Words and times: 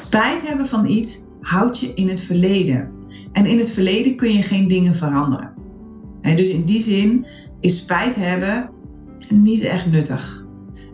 Spijt 0.00 0.48
hebben 0.48 0.66
van 0.66 0.86
iets 0.86 1.26
houdt 1.40 1.78
je 1.78 1.94
in 1.94 2.08
het 2.08 2.20
verleden. 2.20 2.92
En 3.32 3.46
in 3.46 3.58
het 3.58 3.70
verleden 3.70 4.16
kun 4.16 4.32
je 4.32 4.42
geen 4.42 4.68
dingen 4.68 4.94
veranderen. 4.94 5.54
En 6.20 6.36
dus 6.36 6.48
in 6.48 6.64
die 6.64 6.82
zin 6.82 7.26
is 7.60 7.76
spijt 7.76 8.14
hebben 8.14 8.70
niet 9.28 9.62
echt 9.62 9.90
nuttig. 9.90 10.46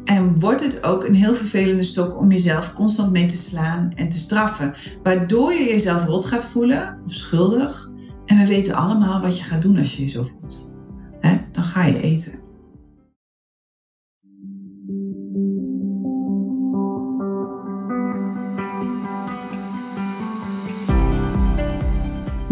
En 0.05 0.41
wordt 0.41 0.63
het 0.63 0.83
ook 0.83 1.05
een 1.05 1.15
heel 1.15 1.35
vervelende 1.35 1.83
stok 1.83 2.19
om 2.19 2.31
jezelf 2.31 2.73
constant 2.73 3.13
mee 3.13 3.27
te 3.27 3.37
slaan 3.37 3.93
en 3.95 4.09
te 4.09 4.19
straffen. 4.19 4.75
Waardoor 5.03 5.53
je 5.53 5.65
jezelf 5.65 6.05
rot 6.05 6.25
gaat 6.25 6.45
voelen 6.45 7.01
of 7.05 7.13
schuldig. 7.13 7.93
En 8.27 8.39
we 8.39 8.47
weten 8.47 8.75
allemaal 8.75 9.21
wat 9.21 9.39
je 9.39 9.45
gaat 9.45 9.63
doen 9.63 9.79
als 9.79 9.97
je 9.97 10.03
je 10.03 10.09
zo 10.09 10.23
voelt. 10.23 10.73
dan 11.53 11.65
ga 11.65 11.85
je 11.85 12.01
eten. 12.01 12.44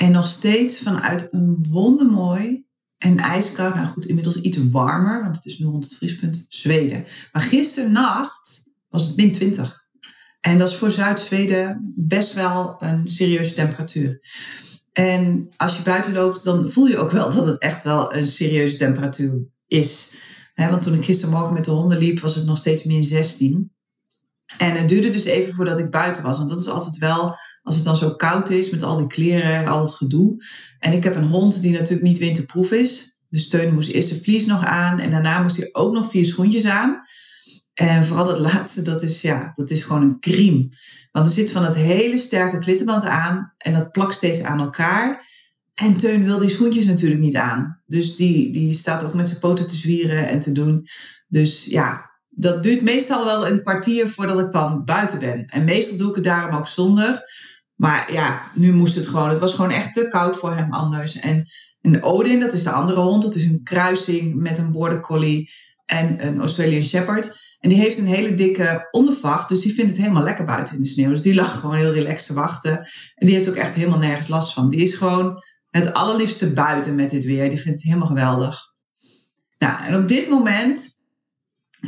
En 0.00 0.12
nog 0.12 0.26
steeds 0.26 0.78
vanuit 0.78 1.28
een 1.30 1.66
wondermooi 1.68 2.64
en 2.98 3.18
ijskoud, 3.18 3.74
nou 3.74 3.86
goed, 3.86 4.06
inmiddels 4.06 4.40
iets 4.40 4.58
warmer, 4.70 5.22
want 5.22 5.36
het 5.36 5.44
is 5.44 5.58
nu 5.58 5.66
rond 5.66 5.84
het 5.84 5.94
vriespunt 5.94 6.46
Zweden. 6.48 7.04
Maar 7.32 7.42
gisternacht 7.42 8.70
was 8.88 9.06
het 9.06 9.16
min 9.16 9.32
20. 9.32 9.84
En 10.40 10.58
dat 10.58 10.68
is 10.68 10.76
voor 10.76 10.90
Zuid-Zweden 10.90 11.92
best 11.96 12.32
wel 12.32 12.76
een 12.78 13.10
serieuze 13.10 13.54
temperatuur. 13.54 14.20
En 14.92 15.48
als 15.56 15.76
je 15.76 15.82
buiten 15.82 16.12
loopt, 16.12 16.44
dan 16.44 16.70
voel 16.70 16.86
je 16.86 16.98
ook 16.98 17.10
wel 17.10 17.30
dat 17.30 17.46
het 17.46 17.58
echt 17.58 17.84
wel 17.84 18.14
een 18.14 18.26
serieuze 18.26 18.76
temperatuur 18.76 19.46
is. 19.66 20.12
want 20.54 20.82
toen 20.82 20.94
ik 20.94 21.04
gistermorgen 21.04 21.54
met 21.54 21.64
de 21.64 21.70
honden 21.70 21.98
liep, 21.98 22.20
was 22.20 22.34
het 22.34 22.44
nog 22.46 22.58
steeds 22.58 22.84
min 22.84 23.04
16. 23.04 23.72
En 24.58 24.76
het 24.76 24.88
duurde 24.88 25.10
dus 25.10 25.24
even 25.24 25.54
voordat 25.54 25.78
ik 25.78 25.90
buiten 25.90 26.22
was. 26.22 26.36
Want 26.36 26.48
dat 26.48 26.60
is 26.60 26.68
altijd 26.68 26.98
wel 26.98 27.38
als 27.62 27.74
het 27.74 27.84
dan 27.84 27.96
zo 27.96 28.14
koud 28.14 28.50
is 28.50 28.70
met 28.70 28.82
al 28.82 28.96
die 28.96 29.06
kleren 29.06 29.54
en 29.54 29.66
al 29.66 29.80
het 29.80 29.94
gedoe. 29.94 30.44
En 30.78 30.92
ik 30.92 31.04
heb 31.04 31.16
een 31.16 31.28
hond 31.28 31.62
die 31.62 31.72
natuurlijk 31.72 32.02
niet 32.02 32.18
winterproef 32.18 32.72
is. 32.72 33.18
Dus 33.28 33.48
Teun 33.48 33.74
moest 33.74 33.90
eerst 33.90 34.08
de 34.08 34.22
vlies 34.22 34.46
nog 34.46 34.64
aan 34.64 34.98
en 34.98 35.10
daarna 35.10 35.42
moest 35.42 35.56
hij 35.56 35.68
ook 35.72 35.92
nog 35.92 36.10
vier 36.10 36.24
schoentjes 36.24 36.66
aan. 36.66 37.00
En 37.74 38.06
vooral 38.06 38.24
dat 38.24 38.38
laatste, 38.50 38.82
dat 38.82 39.02
is, 39.02 39.22
ja, 39.22 39.52
dat 39.54 39.70
is 39.70 39.82
gewoon 39.82 40.02
een 40.02 40.20
crime. 40.20 40.68
Want 41.12 41.26
er 41.26 41.32
zit 41.32 41.50
van 41.50 41.62
dat 41.62 41.74
hele 41.74 42.18
sterke 42.18 42.58
klittenband 42.58 43.04
aan 43.04 43.54
en 43.58 43.72
dat 43.72 43.90
plakt 43.90 44.14
steeds 44.14 44.42
aan 44.42 44.60
elkaar. 44.60 45.28
En 45.74 45.96
Teun 45.96 46.24
wil 46.24 46.38
die 46.38 46.48
schoentjes 46.48 46.86
natuurlijk 46.86 47.20
niet 47.20 47.36
aan. 47.36 47.82
Dus 47.86 48.16
die, 48.16 48.52
die 48.52 48.72
staat 48.72 49.04
ook 49.04 49.14
met 49.14 49.28
zijn 49.28 49.40
poten 49.40 49.66
te 49.66 49.76
zwieren 49.76 50.28
en 50.28 50.40
te 50.40 50.52
doen. 50.52 50.86
Dus 51.28 51.64
ja, 51.64 52.10
dat 52.28 52.62
duurt 52.62 52.82
meestal 52.82 53.24
wel 53.24 53.48
een 53.48 53.62
kwartier 53.62 54.08
voordat 54.08 54.40
ik 54.40 54.50
dan 54.50 54.84
buiten 54.84 55.18
ben. 55.18 55.44
En 55.44 55.64
meestal 55.64 55.96
doe 55.96 56.08
ik 56.08 56.14
het 56.14 56.24
daarom 56.24 56.56
ook 56.56 56.68
zonder. 56.68 57.24
Maar 57.80 58.12
ja, 58.12 58.42
nu 58.54 58.72
moest 58.72 58.94
het 58.94 59.06
gewoon. 59.06 59.28
Het 59.28 59.38
was 59.38 59.54
gewoon 59.54 59.70
echt 59.70 59.94
te 59.94 60.08
koud 60.08 60.36
voor 60.36 60.54
hem 60.54 60.72
anders. 60.72 61.18
En, 61.18 61.50
en 61.80 62.02
Odin, 62.02 62.40
dat 62.40 62.52
is 62.52 62.62
de 62.62 62.70
andere 62.70 63.00
hond. 63.00 63.22
Dat 63.22 63.34
is 63.34 63.46
een 63.46 63.62
kruising 63.62 64.34
met 64.34 64.58
een 64.58 64.72
border 64.72 65.00
collie 65.00 65.50
en 65.86 66.26
een 66.26 66.40
Australian 66.40 66.82
Shepherd. 66.82 67.56
En 67.60 67.68
die 67.68 67.78
heeft 67.78 67.98
een 67.98 68.06
hele 68.06 68.34
dikke 68.34 68.88
ondervacht. 68.90 69.48
Dus 69.48 69.62
die 69.62 69.74
vindt 69.74 69.90
het 69.90 70.00
helemaal 70.00 70.22
lekker 70.22 70.44
buiten 70.44 70.74
in 70.74 70.82
de 70.82 70.88
sneeuw. 70.88 71.10
Dus 71.10 71.22
die 71.22 71.34
lag 71.34 71.60
gewoon 71.60 71.76
heel 71.76 71.92
relaxed 71.92 72.26
te 72.26 72.34
wachten. 72.34 72.76
En 73.14 73.26
die 73.26 73.34
heeft 73.34 73.48
ook 73.48 73.54
echt 73.54 73.74
helemaal 73.74 73.98
nergens 73.98 74.28
last 74.28 74.52
van. 74.52 74.70
Die 74.70 74.80
is 74.80 74.94
gewoon 74.94 75.44
het 75.70 75.92
allerliefste 75.92 76.52
buiten 76.52 76.94
met 76.94 77.10
dit 77.10 77.24
weer. 77.24 77.48
Die 77.48 77.60
vindt 77.60 77.78
het 77.78 77.88
helemaal 77.88 78.08
geweldig. 78.08 78.60
Nou, 79.58 79.84
en 79.84 80.02
op 80.02 80.08
dit 80.08 80.28
moment, 80.28 81.02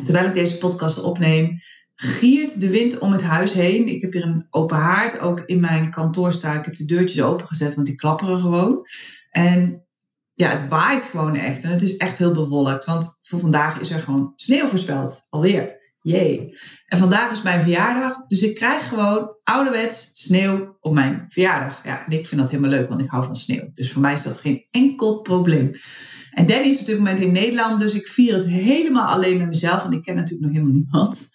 terwijl 0.02 0.26
ik 0.26 0.34
deze 0.34 0.58
podcast 0.58 1.02
opneem, 1.02 1.60
giert 2.02 2.60
de 2.60 2.68
wind 2.68 2.98
om 2.98 3.12
het 3.12 3.22
huis 3.22 3.52
heen. 3.52 3.86
Ik 3.86 4.00
heb 4.00 4.12
hier 4.12 4.24
een 4.24 4.46
open 4.50 4.76
haard. 4.76 5.20
Ook 5.20 5.40
in 5.40 5.60
mijn 5.60 5.90
kantoor 5.90 6.32
staan. 6.32 6.58
Ik 6.58 6.64
heb 6.64 6.76
de 6.76 6.84
deurtjes 6.84 7.22
opengezet, 7.22 7.74
want 7.74 7.86
die 7.86 7.96
klapperen 7.96 8.40
gewoon. 8.40 8.86
En 9.30 9.86
ja, 10.34 10.50
het 10.50 10.68
waait 10.68 11.02
gewoon 11.02 11.36
echt. 11.36 11.62
En 11.62 11.70
het 11.70 11.82
is 11.82 11.96
echt 11.96 12.18
heel 12.18 12.32
bewolkt. 12.32 12.84
Want 12.84 13.20
voor 13.22 13.40
vandaag 13.40 13.80
is 13.80 13.90
er 13.90 14.00
gewoon 14.00 14.32
sneeuw 14.36 14.66
voorspeld. 14.66 15.26
Alweer. 15.28 15.80
Jee. 16.00 16.58
En 16.86 16.98
vandaag 16.98 17.32
is 17.32 17.42
mijn 17.42 17.62
verjaardag. 17.62 18.26
Dus 18.26 18.42
ik 18.42 18.54
krijg 18.54 18.88
gewoon 18.88 19.36
ouderwets 19.42 20.12
sneeuw 20.14 20.76
op 20.80 20.92
mijn 20.92 21.24
verjaardag. 21.28 21.80
Ja, 21.84 22.06
en 22.06 22.12
ik 22.12 22.26
vind 22.26 22.40
dat 22.40 22.50
helemaal 22.50 22.70
leuk, 22.70 22.88
want 22.88 23.00
ik 23.00 23.10
hou 23.10 23.24
van 23.24 23.36
sneeuw. 23.36 23.70
Dus 23.74 23.92
voor 23.92 24.02
mij 24.02 24.14
is 24.14 24.22
dat 24.22 24.36
geen 24.36 24.64
enkel 24.70 25.20
probleem. 25.20 25.72
En 26.30 26.46
Danny 26.46 26.68
is 26.68 26.80
op 26.80 26.86
dit 26.86 26.98
moment 26.98 27.20
in 27.20 27.32
Nederland, 27.32 27.80
dus 27.80 27.94
ik 27.94 28.08
vier 28.08 28.34
het 28.34 28.48
helemaal 28.48 29.08
alleen 29.08 29.38
met 29.38 29.48
mezelf. 29.48 29.82
Want 29.82 29.94
ik 29.94 30.02
ken 30.02 30.14
natuurlijk 30.14 30.42
nog 30.42 30.52
helemaal 30.52 30.74
niemand. 30.74 31.30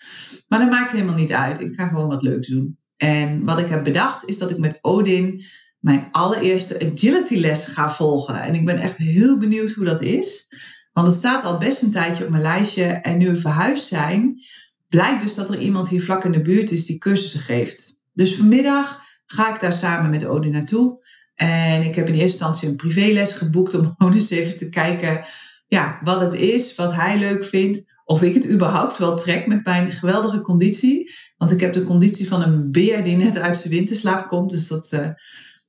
Maar 0.48 0.60
dat 0.60 0.70
maakt 0.70 0.92
helemaal 0.92 1.16
niet 1.16 1.34
uit. 1.34 1.62
Ik 1.62 1.74
ga 1.74 1.88
gewoon 1.88 2.10
wat 2.10 2.22
leuks 2.22 2.48
doen. 2.48 2.78
En 2.98 3.46
wat 3.46 3.60
ik 3.60 3.68
heb 3.68 3.84
bedacht 3.84 4.26
is 4.26 4.38
dat 4.38 4.50
ik 4.50 4.58
met 4.58 4.80
Odin 4.82 5.44
mijn 5.80 6.08
allereerste 6.12 6.92
agility 6.92 7.38
les 7.38 7.66
ga 7.66 7.92
volgen. 7.92 8.42
En 8.42 8.54
ik 8.54 8.66
ben 8.66 8.78
echt 8.78 8.98
heel 8.98 9.40
benieuwd 9.40 9.72
hoe 9.72 9.86
dat 9.86 10.02
is. 10.02 10.54
Want 10.94 11.08
het 11.08 11.16
staat 11.16 11.44
al 11.44 11.58
best 11.58 11.82
een 11.82 11.92
tijdje 11.92 12.24
op 12.24 12.30
mijn 12.30 12.42
lijstje. 12.42 12.84
En 12.84 13.18
nu 13.18 13.28
we 13.28 13.38
verhuisd 13.38 13.88
zijn, 13.88 14.42
blijkt 14.90 15.22
dus 15.22 15.36
dat 15.36 15.50
er 15.50 15.60
iemand 15.60 15.90
hier 15.90 16.04
vlak 16.04 16.26
in 16.26 16.32
de 16.32 16.42
buurt 16.42 16.72
is 16.72 16.86
die 16.86 16.98
cursussen 16.98 17.40
geeft. 17.40 18.02
Dus 18.14 18.36
vanmiddag 18.36 19.04
ga 19.26 19.54
ik 19.54 19.62
daar 19.62 19.74
samen 19.74 20.12
met 20.12 20.26
Odin 20.26 20.52
naartoe. 20.52 21.06
En 21.36 21.84
ik 21.84 21.96
heb 21.96 22.08
in 22.08 22.14
eerste 22.14 22.28
instantie 22.28 22.70
een 22.70 22.76
privéles 22.76 23.34
geboekt 23.34 23.74
om 23.74 23.86
gewoon 23.98 24.14
eens 24.14 24.30
even 24.30 24.56
te 24.56 24.70
kijken 24.70 25.26
ja, 25.68 26.00
wat 26.04 26.22
het 26.22 26.34
is, 26.34 26.76
wat 26.76 26.94
hij 26.94 27.18
leuk 27.18 27.46
vindt 27.46 27.87
of 28.08 28.22
ik 28.22 28.34
het 28.34 28.50
überhaupt 28.50 28.98
wel 28.98 29.18
trek 29.18 29.48
met 29.48 29.64
mijn 29.64 29.92
geweldige 29.92 30.42
conditie. 30.42 31.12
Want 31.38 31.52
ik 31.52 31.60
heb 31.60 31.74
de 31.74 31.84
conditie 31.84 32.28
van 32.28 32.42
een 32.42 32.72
beer 32.72 33.04
die 33.04 33.16
net 33.16 33.38
uit 33.38 33.58
zijn 33.58 33.74
winterslaap 33.74 34.28
komt. 34.28 34.50
Dus 34.50 34.68
dat, 34.68 34.92
uh, 34.94 35.10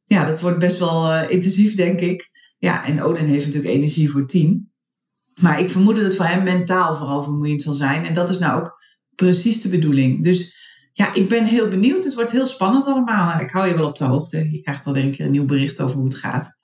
ja, 0.05 0.25
dat 0.25 0.41
wordt 0.41 0.59
best 0.59 0.79
wel 0.79 1.13
uh, 1.13 1.31
intensief, 1.31 1.75
denk 1.75 2.01
ik. 2.01 2.31
Ja, 2.59 2.85
en 2.85 3.03
Odin 3.03 3.27
heeft 3.27 3.47
natuurlijk 3.47 3.75
energie 3.75 4.11
voor 4.11 4.27
tien. 4.27 4.73
Maar 5.41 5.61
ik 5.61 5.71
vermoed 5.71 5.97
dat 5.97 6.05
het 6.05 6.17
voor 6.17 6.25
hem 6.25 6.43
mentaal 6.43 6.97
vooral 6.97 7.23
vermoeiend 7.23 7.63
zal 7.63 7.73
zijn. 7.73 8.07
En 8.07 8.15
dat 8.15 8.31
is 8.31 8.39
nou 8.39 8.61
ook 8.61 8.83
precies 9.15 9.61
de 9.61 9.69
bedoeling. 9.69 10.25
Dus 10.25 10.57
ja, 10.93 11.15
ik 11.15 11.29
ben 11.29 11.45
heel 11.45 11.69
benieuwd. 11.69 12.05
Het 12.05 12.15
wordt 12.15 12.31
heel 12.31 12.47
spannend 12.47 12.85
allemaal. 12.85 13.41
Ik 13.41 13.51
hou 13.51 13.69
je 13.69 13.75
wel 13.77 13.87
op 13.87 13.97
de 13.97 14.05
hoogte. 14.05 14.51
Je 14.51 14.61
krijgt 14.61 14.87
alweer 14.87 15.05
een 15.05 15.15
keer 15.15 15.27
een 15.27 15.33
nieuw 15.33 15.45
bericht 15.45 15.81
over 15.81 15.97
hoe 15.97 16.07
het 16.07 16.17
gaat. 16.17 16.59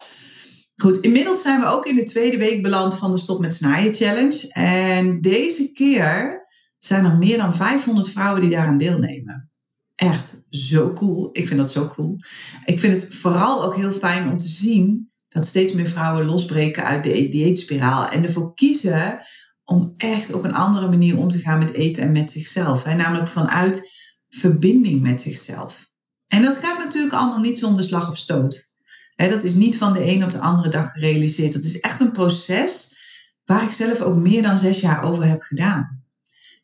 Goed, 0.76 1.00
inmiddels 1.00 1.42
zijn 1.42 1.60
we 1.60 1.66
ook 1.66 1.86
in 1.86 1.96
de 1.96 2.02
tweede 2.02 2.38
week 2.38 2.62
beland 2.62 2.94
van 2.94 3.10
de 3.10 3.18
Stop 3.18 3.40
met 3.40 3.54
Snijden 3.54 3.94
Challenge. 3.94 4.52
En 4.52 5.20
deze 5.20 5.72
keer 5.72 6.42
zijn 6.78 7.04
er 7.04 7.16
meer 7.16 7.36
dan 7.36 7.54
500 7.54 8.08
vrouwen 8.08 8.40
die 8.40 8.50
daaraan 8.50 8.78
deelnemen. 8.78 9.50
Echt 9.94 10.42
zo 10.50 10.92
cool. 10.92 11.28
Ik 11.32 11.46
vind 11.46 11.58
dat 11.58 11.70
zo 11.70 11.86
cool. 11.86 12.18
Ik 12.64 12.80
vind 12.80 13.00
het 13.00 13.14
vooral 13.14 13.64
ook 13.64 13.76
heel 13.76 13.90
fijn 13.90 14.30
om 14.30 14.38
te 14.38 14.48
zien 14.48 15.10
dat 15.28 15.46
steeds 15.46 15.72
meer 15.72 15.88
vrouwen 15.88 16.26
losbreken 16.26 16.84
uit 16.84 17.04
de 17.04 17.28
dieetspiraal 17.28 18.08
en 18.08 18.22
ervoor 18.22 18.54
kiezen 18.54 19.20
om 19.64 19.94
echt 19.96 20.32
op 20.32 20.44
een 20.44 20.54
andere 20.54 20.88
manier 20.88 21.18
om 21.18 21.28
te 21.28 21.38
gaan 21.38 21.58
met 21.58 21.72
eten 21.72 22.02
en 22.02 22.12
met 22.12 22.30
zichzelf. 22.30 22.82
Hè? 22.82 22.94
Namelijk 22.94 23.28
vanuit 23.28 23.92
verbinding 24.28 25.00
met 25.00 25.20
zichzelf. 25.20 25.90
En 26.28 26.42
dat 26.42 26.56
gaat 26.56 26.78
natuurlijk 26.78 27.14
allemaal 27.14 27.40
niet 27.40 27.58
zonder 27.58 27.84
slag 27.84 28.10
of 28.10 28.18
stoot 28.18 28.73
dat 29.16 29.44
is 29.44 29.54
niet 29.54 29.76
van 29.76 29.92
de 29.92 30.06
een 30.06 30.24
op 30.24 30.32
de 30.32 30.38
andere 30.38 30.68
dag 30.68 30.92
gerealiseerd. 30.92 31.52
Dat 31.52 31.64
is 31.64 31.80
echt 31.80 32.00
een 32.00 32.12
proces 32.12 32.96
waar 33.44 33.62
ik 33.62 33.72
zelf 33.72 34.00
ook 34.00 34.16
meer 34.16 34.42
dan 34.42 34.58
zes 34.58 34.80
jaar 34.80 35.02
over 35.02 35.24
heb 35.24 35.42
gedaan. 35.42 36.02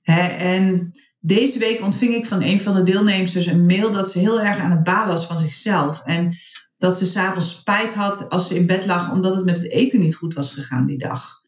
en 0.03 0.93
deze 1.21 1.59
week 1.59 1.83
ontving 1.83 2.15
ik 2.15 2.27
van 2.27 2.43
een 2.43 2.61
van 2.61 2.75
de 2.75 2.83
deelnemers 2.83 3.47
een 3.47 3.67
mail 3.67 3.91
dat 3.91 4.11
ze 4.11 4.19
heel 4.19 4.41
erg 4.41 4.59
aan 4.59 4.71
het 4.71 4.85
balen 4.85 5.09
was 5.09 5.27
van 5.27 5.39
zichzelf. 5.39 6.03
En 6.05 6.37
dat 6.77 6.99
ze 6.99 7.07
s'avonds 7.07 7.51
spijt 7.51 7.95
had 7.95 8.29
als 8.29 8.49
ze 8.49 8.55
in 8.55 8.67
bed 8.67 8.87
lag 8.87 9.13
omdat 9.13 9.35
het 9.35 9.45
met 9.45 9.57
het 9.57 9.71
eten 9.71 10.01
niet 10.01 10.15
goed 10.15 10.35
was 10.35 10.53
gegaan 10.53 10.87
die 10.87 10.99
dag. 10.99 11.41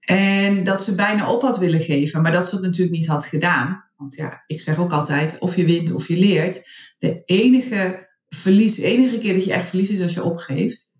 En 0.00 0.64
dat 0.64 0.82
ze 0.82 0.94
bijna 0.94 1.32
op 1.32 1.42
had 1.42 1.58
willen 1.58 1.80
geven, 1.80 2.22
maar 2.22 2.32
dat 2.32 2.48
ze 2.48 2.54
het 2.54 2.64
natuurlijk 2.64 2.96
niet 2.96 3.06
had 3.06 3.24
gedaan. 3.24 3.84
Want 3.96 4.14
ja, 4.14 4.42
ik 4.46 4.60
zeg 4.60 4.78
ook 4.78 4.92
altijd, 4.92 5.38
of 5.38 5.56
je 5.56 5.64
wint 5.64 5.92
of 5.92 6.08
je 6.08 6.16
leert. 6.16 6.68
De 6.98 7.22
enige 7.24 8.07
verlies, 8.28 8.74
de 8.74 8.86
enige 8.86 9.18
keer 9.18 9.34
dat 9.34 9.44
je 9.44 9.52
echt 9.52 9.68
verliest 9.68 9.90
is 9.90 10.02
als 10.02 10.14
je 10.14 10.22
opgeeft. 10.22 10.92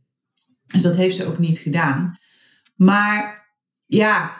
Dus 0.66 0.82
dat 0.82 0.96
heeft 0.96 1.16
ze 1.16 1.26
ook 1.26 1.38
niet 1.38 1.58
gedaan. 1.58 2.19
Maar 2.76 3.46
ja, 3.86 4.36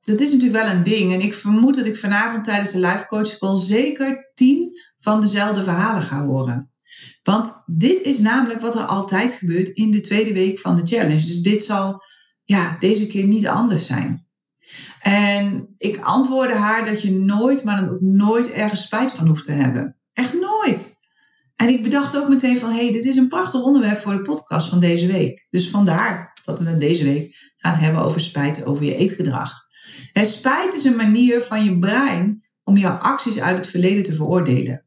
dat 0.00 0.20
is 0.20 0.32
natuurlijk 0.32 0.64
wel 0.64 0.74
een 0.74 0.82
ding. 0.82 1.12
En 1.12 1.20
ik 1.20 1.34
vermoed 1.34 1.74
dat 1.74 1.86
ik 1.86 1.96
vanavond 1.96 2.44
tijdens 2.44 2.72
de 2.72 2.80
live 2.80 3.06
coach 3.06 3.38
call 3.38 3.56
zeker 3.56 4.30
tien 4.34 4.80
van 4.98 5.20
dezelfde 5.20 5.62
verhalen 5.62 6.02
ga 6.02 6.24
horen. 6.24 6.72
Want 7.22 7.62
dit 7.66 8.00
is 8.00 8.18
namelijk 8.18 8.60
wat 8.60 8.74
er 8.74 8.84
altijd 8.84 9.32
gebeurt 9.32 9.68
in 9.68 9.90
de 9.90 10.00
tweede 10.00 10.32
week 10.32 10.58
van 10.58 10.76
de 10.76 10.86
challenge. 10.86 11.26
Dus 11.26 11.42
dit 11.42 11.64
zal 11.64 12.02
ja, 12.42 12.76
deze 12.78 13.06
keer 13.06 13.26
niet 13.26 13.46
anders 13.46 13.86
zijn. 13.86 14.26
En 15.00 15.74
ik 15.78 16.00
antwoordde 16.00 16.56
haar 16.56 16.84
dat 16.84 17.02
je 17.02 17.12
nooit, 17.12 17.64
maar 17.64 17.76
dan 17.76 17.90
ook 17.90 18.00
nooit 18.00 18.50
ergens 18.50 18.82
spijt 18.82 19.12
van 19.12 19.26
hoeft 19.26 19.44
te 19.44 19.52
hebben. 19.52 19.96
Echt 20.12 20.34
nooit. 20.40 21.00
En 21.56 21.68
ik 21.68 21.82
bedacht 21.82 22.16
ook 22.16 22.28
meteen 22.28 22.58
van, 22.58 22.70
hé, 22.70 22.82
hey, 22.82 22.92
dit 22.92 23.04
is 23.04 23.16
een 23.16 23.28
prachtig 23.28 23.62
onderwerp 23.62 24.00
voor 24.00 24.12
de 24.12 24.22
podcast 24.22 24.68
van 24.68 24.80
deze 24.80 25.06
week. 25.06 25.46
Dus 25.50 25.68
vandaar 25.68 26.38
dat 26.44 26.60
we 26.60 26.68
het 26.68 26.80
deze 26.80 27.04
week 27.04 27.52
gaan 27.56 27.74
hebben 27.74 28.02
over 28.02 28.20
spijt 28.20 28.64
over 28.64 28.84
je 28.84 28.94
eetgedrag. 28.94 29.52
En 30.12 30.26
spijt 30.26 30.74
is 30.74 30.84
een 30.84 30.96
manier 30.96 31.40
van 31.40 31.64
je 31.64 31.78
brein 31.78 32.44
om 32.64 32.76
jouw 32.76 32.96
acties 32.96 33.40
uit 33.40 33.56
het 33.56 33.66
verleden 33.66 34.02
te 34.02 34.14
veroordelen. 34.14 34.84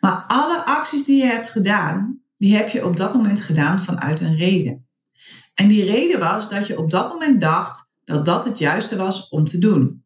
Maar 0.00 0.24
alle 0.28 0.64
acties 0.64 1.04
die 1.04 1.16
je 1.16 1.26
hebt 1.26 1.50
gedaan, 1.50 2.22
die 2.36 2.56
heb 2.56 2.68
je 2.68 2.86
op 2.86 2.96
dat 2.96 3.14
moment 3.14 3.40
gedaan 3.40 3.82
vanuit 3.82 4.20
een 4.20 4.36
reden. 4.36 4.86
En 5.54 5.68
die 5.68 5.84
reden 5.84 6.18
was 6.18 6.48
dat 6.50 6.66
je 6.66 6.78
op 6.78 6.90
dat 6.90 7.08
moment 7.08 7.40
dacht 7.40 7.94
dat 8.04 8.24
dat 8.24 8.44
het 8.44 8.58
juiste 8.58 8.96
was 8.96 9.28
om 9.28 9.44
te 9.44 9.58
doen. 9.58 10.04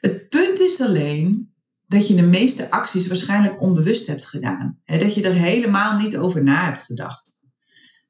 Het 0.00 0.28
punt 0.28 0.60
is 0.60 0.80
alleen 0.80 1.51
dat 1.92 2.08
je 2.08 2.14
de 2.14 2.22
meeste 2.22 2.70
acties 2.70 3.06
waarschijnlijk 3.06 3.62
onbewust 3.62 4.06
hebt 4.06 4.24
gedaan. 4.24 4.80
Dat 4.84 5.14
je 5.14 5.22
er 5.22 5.34
helemaal 5.34 5.98
niet 5.98 6.16
over 6.16 6.42
na 6.42 6.64
hebt 6.64 6.82
gedacht. 6.82 7.40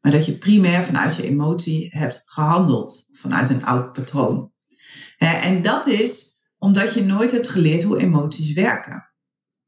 Maar 0.00 0.12
dat 0.12 0.26
je 0.26 0.38
primair 0.38 0.82
vanuit 0.82 1.16
je 1.16 1.22
emotie 1.22 1.88
hebt 1.90 2.22
gehandeld, 2.24 3.08
vanuit 3.12 3.50
een 3.50 3.64
oud 3.64 3.92
patroon. 3.92 4.52
En 5.18 5.62
dat 5.62 5.86
is 5.86 6.30
omdat 6.58 6.94
je 6.94 7.04
nooit 7.04 7.30
hebt 7.30 7.48
geleerd 7.48 7.82
hoe 7.82 8.00
emoties 8.00 8.52
werken. 8.52 9.10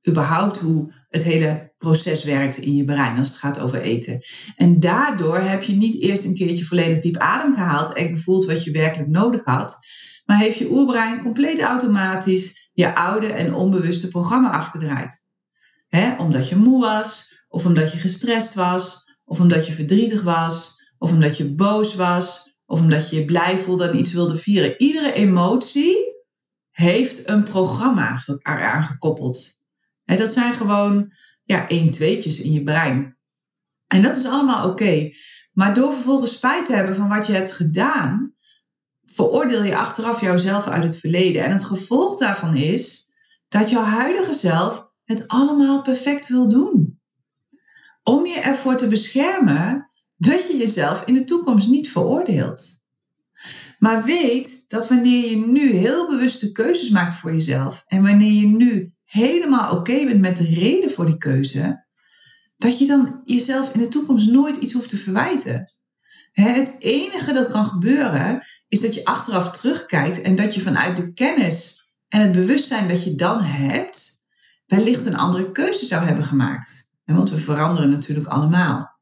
Überhaupt 0.08 0.58
hoe 0.58 0.92
het 1.08 1.22
hele 1.22 1.74
proces 1.78 2.24
werkt 2.24 2.56
in 2.56 2.76
je 2.76 2.84
brein 2.84 3.18
als 3.18 3.28
het 3.28 3.36
gaat 3.36 3.60
over 3.60 3.80
eten. 3.80 4.24
En 4.56 4.80
daardoor 4.80 5.38
heb 5.38 5.62
je 5.62 5.72
niet 5.72 6.02
eerst 6.02 6.24
een 6.24 6.34
keertje 6.34 6.64
volledig 6.64 6.98
diep 6.98 7.16
adem 7.16 7.54
gehaald 7.54 7.92
en 7.92 8.08
gevoeld 8.08 8.44
wat 8.44 8.64
je 8.64 8.70
werkelijk 8.70 9.10
nodig 9.10 9.44
had, 9.44 9.78
maar 10.24 10.38
heeft 10.38 10.58
je 10.58 10.70
oerbrein 10.70 11.20
compleet 11.20 11.60
automatisch 11.60 12.63
je 12.74 12.94
oude 12.94 13.32
en 13.32 13.54
onbewuste 13.54 14.08
programma 14.08 14.50
afgedraaid. 14.50 15.26
omdat 16.18 16.48
je 16.48 16.56
moe 16.56 16.80
was, 16.80 17.44
of 17.48 17.66
omdat 17.66 17.92
je 17.92 17.98
gestrest 17.98 18.54
was, 18.54 19.04
of 19.24 19.40
omdat 19.40 19.66
je 19.66 19.72
verdrietig 19.72 20.22
was, 20.22 20.82
of 20.98 21.12
omdat 21.12 21.36
je 21.36 21.54
boos 21.54 21.94
was, 21.94 22.56
of 22.66 22.80
omdat 22.80 23.10
je 23.10 23.16
je 23.16 23.24
blij 23.24 23.58
voelde 23.58 23.88
en 23.88 23.98
iets 23.98 24.12
wilde 24.12 24.36
vieren. 24.36 24.74
Iedere 24.78 25.12
emotie 25.12 25.96
heeft 26.70 27.28
een 27.28 27.42
programma 27.42 28.22
eraan 28.42 28.84
gekoppeld. 28.84 29.62
En 30.04 30.16
dat 30.16 30.32
zijn 30.32 30.54
gewoon 30.54 31.12
ja, 31.44 31.68
één 31.68 31.90
tweetjes 31.90 32.40
in 32.40 32.52
je 32.52 32.62
brein. 32.62 33.18
En 33.86 34.02
dat 34.02 34.16
is 34.16 34.26
allemaal 34.26 34.70
oké. 34.70 35.10
Maar 35.52 35.74
door 35.74 35.92
vervolgens 35.92 36.32
spijt 36.32 36.66
te 36.66 36.74
hebben 36.74 36.96
van 36.96 37.08
wat 37.08 37.26
je 37.26 37.32
hebt 37.32 37.52
gedaan, 37.52 38.33
veroordeel 39.14 39.62
je 39.62 39.76
achteraf 39.76 40.20
jouzelf 40.20 40.66
uit 40.66 40.84
het 40.84 40.96
verleden. 40.96 41.44
En 41.44 41.50
het 41.52 41.64
gevolg 41.64 42.18
daarvan 42.18 42.56
is 42.56 43.12
dat 43.48 43.70
jouw 43.70 43.82
huidige 43.82 44.32
zelf 44.32 44.90
het 45.04 45.28
allemaal 45.28 45.82
perfect 45.82 46.28
wil 46.28 46.48
doen. 46.48 47.00
Om 48.02 48.26
je 48.26 48.40
ervoor 48.40 48.76
te 48.76 48.88
beschermen 48.88 49.90
dat 50.16 50.46
je 50.50 50.56
jezelf 50.56 51.02
in 51.04 51.14
de 51.14 51.24
toekomst 51.24 51.68
niet 51.68 51.90
veroordeelt. 51.90 52.82
Maar 53.78 54.04
weet 54.04 54.64
dat 54.68 54.88
wanneer 54.88 55.30
je 55.30 55.36
nu 55.36 55.70
heel 55.70 56.06
bewuste 56.06 56.52
keuzes 56.52 56.90
maakt 56.90 57.14
voor 57.14 57.32
jezelf 57.32 57.84
en 57.86 58.02
wanneer 58.02 58.32
je 58.32 58.46
nu 58.46 58.92
helemaal 59.04 59.76
oké 59.76 60.04
bent 60.04 60.20
met 60.20 60.36
de 60.36 60.54
reden 60.54 60.90
voor 60.90 61.06
die 61.06 61.16
keuze, 61.16 61.84
dat 62.56 62.78
je 62.78 62.86
dan 62.86 63.20
jezelf 63.24 63.74
in 63.74 63.80
de 63.80 63.88
toekomst 63.88 64.30
nooit 64.30 64.56
iets 64.56 64.72
hoeft 64.72 64.88
te 64.88 64.96
verwijten. 64.96 65.72
Het 66.32 66.76
enige 66.78 67.32
dat 67.32 67.48
kan 67.48 67.66
gebeuren 67.66 68.42
is 68.74 68.80
dat 68.80 68.94
je 68.94 69.04
achteraf 69.04 69.50
terugkijkt 69.50 70.20
en 70.20 70.36
dat 70.36 70.54
je 70.54 70.60
vanuit 70.60 70.96
de 70.96 71.12
kennis 71.12 71.88
en 72.08 72.20
het 72.20 72.32
bewustzijn 72.32 72.88
dat 72.88 73.04
je 73.04 73.14
dan 73.14 73.42
hebt, 73.42 74.26
wellicht 74.66 75.06
een 75.06 75.16
andere 75.16 75.52
keuze 75.52 75.86
zou 75.86 76.04
hebben 76.04 76.24
gemaakt. 76.24 76.92
Want 77.04 77.30
we 77.30 77.36
veranderen 77.36 77.90
natuurlijk 77.90 78.26
allemaal. 78.26 78.98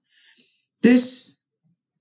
Dus 0.78 1.30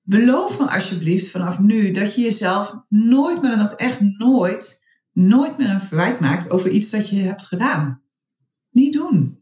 beloof 0.01 0.59
me 0.59 0.71
alsjeblieft 0.71 1.29
vanaf 1.29 1.59
nu 1.59 1.91
dat 1.91 2.15
je 2.15 2.21
jezelf 2.21 2.75
nooit, 2.89 3.41
maar 3.41 3.51
dan 3.51 3.61
ook 3.69 3.79
echt 3.79 3.99
nooit, 4.17 4.87
nooit 5.11 5.57
meer 5.57 5.69
een 5.69 5.81
verwijt 5.81 6.19
maakt 6.19 6.49
over 6.49 6.69
iets 6.69 6.89
dat 6.89 7.09
je 7.09 7.15
hebt 7.15 7.43
gedaan. 7.43 8.01
Niet 8.71 8.93
doen. 8.93 9.39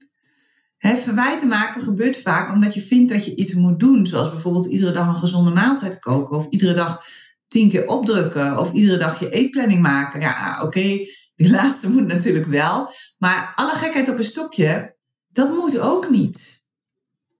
He, 0.77 0.97
verwijten 0.97 1.47
maken 1.47 1.81
gebeurt 1.81 2.17
vaak 2.17 2.51
omdat 2.51 2.73
je 2.73 2.81
vindt 2.81 3.11
dat 3.11 3.25
je 3.25 3.35
iets 3.35 3.53
moet 3.53 3.79
doen. 3.79 4.07
Zoals 4.07 4.29
bijvoorbeeld 4.29 4.65
iedere 4.65 4.91
dag 4.91 5.07
een 5.07 5.19
gezonde 5.19 5.51
maaltijd 5.51 5.99
koken. 5.99 6.37
Of 6.37 6.47
iedere 6.49 6.73
dag 6.73 7.03
tien 7.49 7.69
keer 7.69 7.87
opdrukken. 7.87 8.57
Of 8.57 8.71
iedere 8.71 8.97
dag 8.97 9.19
je 9.19 9.29
eetplanning 9.29 9.81
maken. 9.81 10.21
Ja, 10.21 10.61
oké, 10.63 10.97
die 11.35 11.49
laatste 11.57 11.89
moet 11.89 12.07
natuurlijk 12.07 12.45
wel. 12.45 12.91
Maar 13.17 13.53
alle 13.55 13.75
gekheid 13.75 14.09
op 14.09 14.17
een 14.17 14.23
stokje, 14.23 14.95
dat 15.27 15.49
moet 15.49 15.79
ook 15.79 16.09
niet. 16.09 16.67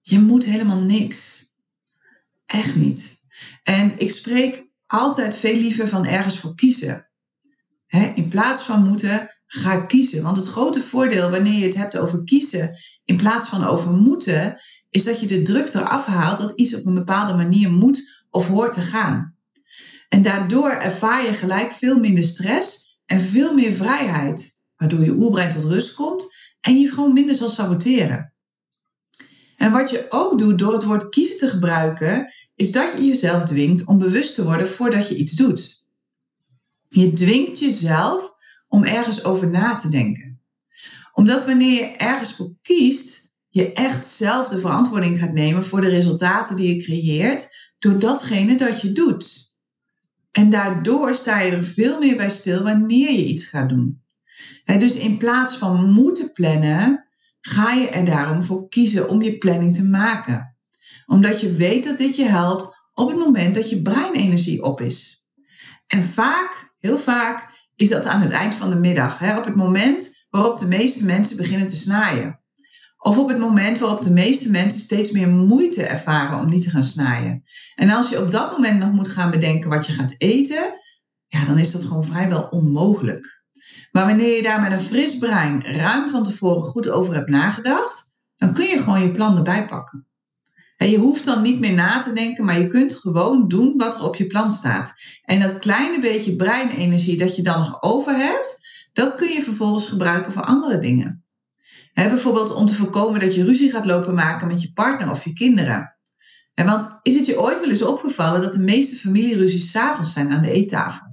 Je 0.02 0.20
moet 0.20 0.46
helemaal 0.46 0.80
niks. 0.80 1.48
Echt 2.46 2.76
niet. 2.76 3.18
En 3.64 4.00
ik 4.00 4.12
spreek 4.12 4.68
altijd 4.88 5.36
veel 5.36 5.56
liever 5.56 5.88
van 5.88 6.06
ergens 6.06 6.40
voor 6.40 6.56
kiezen. 6.56 7.10
in 8.16 8.28
plaats 8.28 8.62
van 8.62 8.88
moeten, 8.88 9.30
ga 9.46 9.82
kiezen. 9.86 10.24
Want 10.24 10.38
het 10.38 10.48
grote 10.48 10.82
voordeel 10.82 11.30
wanneer 11.30 11.60
je 11.60 11.66
het 11.66 11.76
hebt 11.76 11.98
over 11.98 12.24
kiezen 12.24 12.78
in 13.06 13.18
plaats 13.18 13.48
van 13.48 13.64
over 13.64 13.92
moeten, 13.92 14.62
is 14.90 15.04
dat 15.04 15.20
je 15.20 15.28
de 15.28 15.42
druk 15.42 15.74
eraf 15.74 16.06
haalt 16.06 16.38
dat 16.38 16.52
iets 16.52 16.76
op 16.76 16.86
een 16.86 16.94
bepaalde 16.94 17.34
manier 17.34 17.72
moet 17.72 18.26
of 18.30 18.48
hoort 18.48 18.74
te 18.74 18.82
gaan. 18.82 19.38
En 20.10 20.22
daardoor 20.22 20.70
ervaar 20.70 21.26
je 21.26 21.34
gelijk 21.34 21.72
veel 21.72 22.00
minder 22.00 22.24
stress 22.24 22.98
en 23.06 23.20
veel 23.20 23.54
meer 23.54 23.74
vrijheid, 23.74 24.62
waardoor 24.76 25.04
je 25.04 25.12
oerbrein 25.12 25.50
tot 25.50 25.64
rust 25.64 25.94
komt 25.94 26.36
en 26.62 26.80
je 26.80 26.90
gewoon 26.90 27.14
minder 27.14 27.36
zal 27.36 27.50
saboteren. 27.50 28.34
En 29.58 29.72
wat 29.72 29.90
je 29.90 30.06
ook 30.10 30.40
doet 30.40 30.60
door 30.60 30.74
het 30.74 30.84
woord 30.84 31.10
kiezen 31.10 31.38
te 31.38 31.48
gebruiken, 31.50 32.34
is 32.56 32.72
dat 32.72 32.98
je 32.98 33.06
jezelf 33.06 33.44
dwingt 33.44 33.86
om 33.86 33.98
bewust 33.98 34.36
te 34.36 34.44
worden 34.44 34.68
voordat 34.68 35.10
je 35.10 35.16
iets 35.16 35.32
doet. 35.32 35.88
Je 36.88 37.14
dwingt 37.14 37.60
jezelf 37.60 38.34
om 38.68 38.84
ergens 38.84 39.24
over 39.24 39.50
na 39.50 39.76
te 39.76 39.90
denken. 39.90 40.42
Omdat 41.14 41.46
wanneer 41.46 41.74
je 41.74 41.96
ergens 41.96 42.34
voor 42.34 42.54
kiest, 42.62 43.38
je 43.50 43.74
echt 43.74 44.06
zelf 44.06 44.48
de 44.48 44.60
verantwoording 44.60 45.20
gaat 45.20 45.34
nemen 45.34 45.64
voor 45.64 45.82
de 45.82 45.90
resultaten 45.90 46.56
die 46.56 46.76
je 46.76 46.84
creëert 46.84 47.48
door 47.80 48.00
datgene 48.00 48.56
dat 48.56 48.82
je 48.82 48.92
doet. 48.92 49.49
En 50.31 50.50
daardoor 50.50 51.13
sta 51.13 51.39
je 51.39 51.51
er 51.51 51.63
veel 51.63 52.00
meer 52.00 52.17
bij 52.17 52.29
stil 52.29 52.63
wanneer 52.63 53.12
je 53.12 53.25
iets 53.25 53.45
gaat 53.45 53.69
doen. 53.69 54.03
dus 54.65 54.98
in 54.98 55.17
plaats 55.17 55.57
van 55.57 55.89
moeten 55.91 56.31
plannen, 56.33 57.07
ga 57.41 57.71
je 57.71 57.89
er 57.89 58.05
daarom 58.05 58.43
voor 58.43 58.69
kiezen 58.69 59.09
om 59.09 59.21
je 59.21 59.38
planning 59.38 59.75
te 59.75 59.86
maken. 59.86 60.55
Omdat 61.05 61.41
je 61.41 61.51
weet 61.51 61.83
dat 61.83 61.98
dit 61.98 62.15
je 62.15 62.25
helpt 62.25 62.77
op 62.93 63.09
het 63.09 63.17
moment 63.17 63.55
dat 63.55 63.69
je 63.69 63.81
breinenergie 63.81 64.63
op 64.63 64.81
is. 64.81 65.25
En 65.88 66.03
vaak, 66.03 66.74
heel 66.79 66.98
vaak, 66.98 67.50
is 67.75 67.89
dat 67.89 68.05
aan 68.05 68.21
het 68.21 68.31
eind 68.31 68.55
van 68.55 68.69
de 68.69 68.75
middag. 68.75 69.38
Op 69.38 69.45
het 69.45 69.55
moment 69.55 70.27
waarop 70.29 70.57
de 70.57 70.67
meeste 70.67 71.05
mensen 71.05 71.38
beginnen 71.38 71.67
te 71.67 71.75
snaaien. 71.75 72.38
Of 73.01 73.18
op 73.18 73.29
het 73.29 73.39
moment 73.39 73.79
waarop 73.79 74.01
de 74.01 74.12
meeste 74.12 74.51
mensen 74.51 74.82
steeds 74.82 75.12
meer 75.12 75.27
moeite 75.27 75.84
ervaren 75.84 76.39
om 76.39 76.50
niet 76.50 76.63
te 76.63 76.70
gaan 76.70 76.84
snaaien. 76.84 77.44
En 77.75 77.89
als 77.89 78.10
je 78.10 78.22
op 78.22 78.32
dat 78.32 78.51
moment 78.51 78.79
nog 78.79 78.91
moet 78.91 79.08
gaan 79.08 79.32
bedenken 79.32 79.70
wat 79.70 79.86
je 79.86 79.94
gaat 79.94 80.15
eten, 80.18 80.74
ja, 81.27 81.46
dan 81.46 81.58
is 81.58 81.72
dat 81.72 81.84
gewoon 81.84 82.06
vrijwel 82.06 82.48
onmogelijk. 82.50 83.44
Maar 83.91 84.06
wanneer 84.06 84.36
je 84.36 84.41
daar 84.41 84.62
met 84.62 84.72
een 84.72 84.79
fris 84.79 85.18
brein 85.18 85.63
ruim 85.63 86.10
van 86.10 86.24
tevoren 86.24 86.65
goed 86.65 86.89
over 86.89 87.13
hebt 87.13 87.29
nagedacht, 87.29 88.18
dan 88.38 88.53
kun 88.53 88.65
je 88.65 88.79
gewoon 88.79 89.03
je 89.03 89.12
plan 89.12 89.38
erbij 89.38 89.68
pakken. 89.68 90.08
En 90.77 90.89
je 90.89 90.98
hoeft 90.98 91.25
dan 91.25 91.41
niet 91.41 91.60
meer 91.60 91.74
na 91.74 92.00
te 92.00 92.13
denken, 92.13 92.46
maar 92.46 92.60
je 92.60 92.68
kunt 92.68 92.96
gewoon 92.96 93.48
doen 93.48 93.77
wat 93.77 93.96
er 93.96 94.03
op 94.03 94.15
je 94.15 94.27
plan 94.27 94.51
staat. 94.51 94.94
En 95.24 95.39
dat 95.39 95.60
kleine 95.60 96.00
beetje 96.00 96.36
breinenergie 96.36 97.18
dat 97.18 97.36
je 97.36 97.41
dan 97.41 97.60
nog 97.60 97.82
over 97.82 98.15
hebt, 98.15 98.68
dat 98.94 99.15
kun 99.15 99.29
je 99.29 99.44
vervolgens 99.44 99.88
gebruiken 99.88 100.32
voor 100.32 100.44
andere 100.44 100.79
dingen. 100.79 101.24
Bijvoorbeeld 102.08 102.53
om 102.53 102.68
te 102.68 102.74
voorkomen 102.74 103.20
dat 103.20 103.36
je 103.36 103.44
ruzie 103.44 103.72
gaat 103.72 103.86
lopen 103.86 104.13
maken 104.13 104.48
met 104.48 104.62
je 104.62 104.74
partner 104.74 105.10
of 105.10 105.24
je 105.24 105.34
kinderen. 105.34 105.98
want 106.53 107.00
is 107.01 107.15
het 107.15 107.25
je 107.25 107.41
ooit 107.41 107.60
wel 107.60 107.70
eens 107.70 107.84
opgevallen 107.84 108.41
dat 108.41 108.53
de 108.53 108.60
meeste 108.60 108.96
familieruzies 108.96 109.72
s'avonds 109.72 110.13
zijn 110.13 110.32
aan 110.32 110.41
de 110.41 110.51
eettafel? 110.51 111.08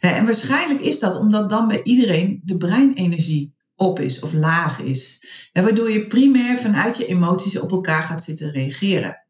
En 0.00 0.24
waarschijnlijk 0.24 0.80
is 0.80 0.98
dat 0.98 1.18
omdat 1.18 1.50
dan 1.50 1.68
bij 1.68 1.82
iedereen 1.82 2.40
de 2.44 2.56
breinenergie 2.56 3.54
op 3.76 4.00
is 4.00 4.20
of 4.20 4.32
laag 4.32 4.80
is. 4.80 5.26
Waardoor 5.52 5.90
je 5.90 6.06
primair 6.06 6.58
vanuit 6.58 6.96
je 6.96 7.06
emoties 7.06 7.58
op 7.58 7.70
elkaar 7.70 8.02
gaat 8.02 8.22
zitten 8.22 8.50
reageren. 8.50 9.24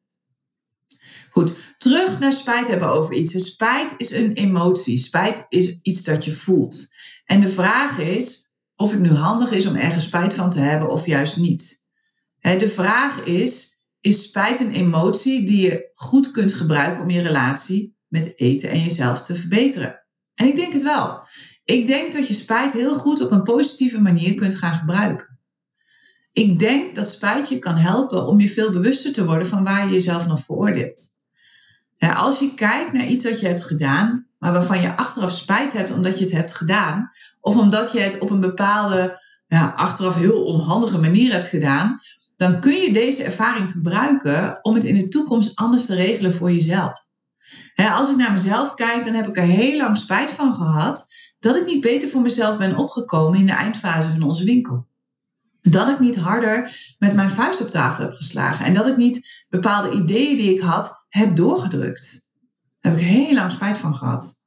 Goed, 1.30 1.54
terug 1.78 2.18
naar 2.18 2.32
spijt 2.32 2.66
hebben 2.66 2.88
over 2.88 3.14
iets. 3.14 3.44
Spijt 3.44 3.94
is 3.96 4.10
een 4.10 4.32
emotie. 4.32 4.98
Spijt 4.98 5.46
is 5.48 5.78
iets 5.82 6.04
dat 6.04 6.24
je 6.24 6.32
voelt. 6.32 6.92
En 7.24 7.40
de 7.40 7.48
vraag 7.48 7.98
is 7.98 8.43
of 8.76 8.90
het 8.90 9.00
nu 9.00 9.10
handig 9.10 9.52
is 9.52 9.66
om 9.66 9.76
ergens 9.76 10.04
spijt 10.04 10.34
van 10.34 10.50
te 10.50 10.58
hebben 10.58 10.90
of 10.90 11.06
juist 11.06 11.36
niet. 11.36 11.86
De 12.40 12.68
vraag 12.68 13.24
is, 13.24 13.74
is 14.00 14.22
spijt 14.22 14.60
een 14.60 14.72
emotie 14.72 15.46
die 15.46 15.60
je 15.60 15.90
goed 15.94 16.30
kunt 16.30 16.52
gebruiken 16.52 17.02
om 17.02 17.10
je 17.10 17.20
relatie 17.20 17.96
met 18.08 18.32
eten 18.36 18.70
en 18.70 18.80
jezelf 18.80 19.22
te 19.22 19.34
verbeteren? 19.34 20.04
En 20.34 20.46
ik 20.46 20.56
denk 20.56 20.72
het 20.72 20.82
wel. 20.82 21.26
Ik 21.64 21.86
denk 21.86 22.12
dat 22.12 22.28
je 22.28 22.34
spijt 22.34 22.72
heel 22.72 22.96
goed 22.96 23.22
op 23.22 23.30
een 23.30 23.42
positieve 23.42 24.00
manier 24.00 24.34
kunt 24.34 24.54
gaan 24.54 24.76
gebruiken. 24.76 25.38
Ik 26.32 26.58
denk 26.58 26.94
dat 26.94 27.10
spijt 27.10 27.48
je 27.48 27.58
kan 27.58 27.76
helpen 27.76 28.26
om 28.26 28.40
je 28.40 28.50
veel 28.50 28.72
bewuster 28.72 29.12
te 29.12 29.24
worden 29.24 29.46
van 29.46 29.64
waar 29.64 29.86
je 29.86 29.92
jezelf 29.92 30.26
nog 30.26 30.44
veroordeelt. 30.44 31.13
Als 31.98 32.38
je 32.38 32.54
kijkt 32.54 32.92
naar 32.92 33.06
iets 33.06 33.24
wat 33.24 33.40
je 33.40 33.46
hebt 33.46 33.64
gedaan, 33.64 34.26
maar 34.38 34.52
waarvan 34.52 34.80
je 34.80 34.96
achteraf 34.96 35.32
spijt 35.32 35.72
hebt 35.72 35.92
omdat 35.92 36.18
je 36.18 36.24
het 36.24 36.34
hebt 36.34 36.54
gedaan, 36.54 37.10
of 37.40 37.56
omdat 37.56 37.92
je 37.92 38.00
het 38.00 38.18
op 38.18 38.30
een 38.30 38.40
bepaalde, 38.40 39.22
achteraf 39.76 40.14
heel 40.14 40.44
onhandige 40.44 40.98
manier 40.98 41.32
hebt 41.32 41.46
gedaan, 41.46 42.00
dan 42.36 42.60
kun 42.60 42.74
je 42.74 42.92
deze 42.92 43.22
ervaring 43.22 43.70
gebruiken 43.70 44.58
om 44.62 44.74
het 44.74 44.84
in 44.84 44.94
de 44.94 45.08
toekomst 45.08 45.56
anders 45.56 45.86
te 45.86 45.94
regelen 45.94 46.34
voor 46.34 46.52
jezelf. 46.52 47.04
als 47.74 48.10
ik 48.10 48.16
naar 48.16 48.32
mezelf 48.32 48.74
kijk, 48.74 49.04
dan 49.04 49.14
heb 49.14 49.28
ik 49.28 49.36
er 49.36 49.42
heel 49.42 49.76
lang 49.76 49.98
spijt 49.98 50.30
van 50.30 50.54
gehad 50.54 51.06
dat 51.38 51.56
ik 51.56 51.66
niet 51.66 51.80
beter 51.80 52.08
voor 52.08 52.20
mezelf 52.20 52.58
ben 52.58 52.76
opgekomen 52.76 53.38
in 53.38 53.46
de 53.46 53.52
eindfase 53.52 54.10
van 54.10 54.22
onze 54.22 54.44
winkel. 54.44 54.86
Dat 55.60 55.88
ik 55.88 55.98
niet 55.98 56.16
harder 56.16 56.76
met 56.98 57.14
mijn 57.14 57.30
vuist 57.30 57.62
op 57.62 57.70
tafel 57.70 58.04
heb 58.04 58.14
geslagen 58.14 58.64
en 58.64 58.74
dat 58.74 58.86
ik 58.86 58.96
niet 58.96 59.43
bepaalde 59.60 59.90
ideeën 59.96 60.36
die 60.36 60.54
ik 60.54 60.60
had 60.60 61.06
heb 61.08 61.36
doorgedrukt. 61.36 62.30
Daar 62.80 62.92
heb 62.92 63.00
ik 63.00 63.06
heel 63.06 63.34
lang 63.34 63.50
spijt 63.50 63.78
van 63.78 63.96
gehad. 63.96 64.44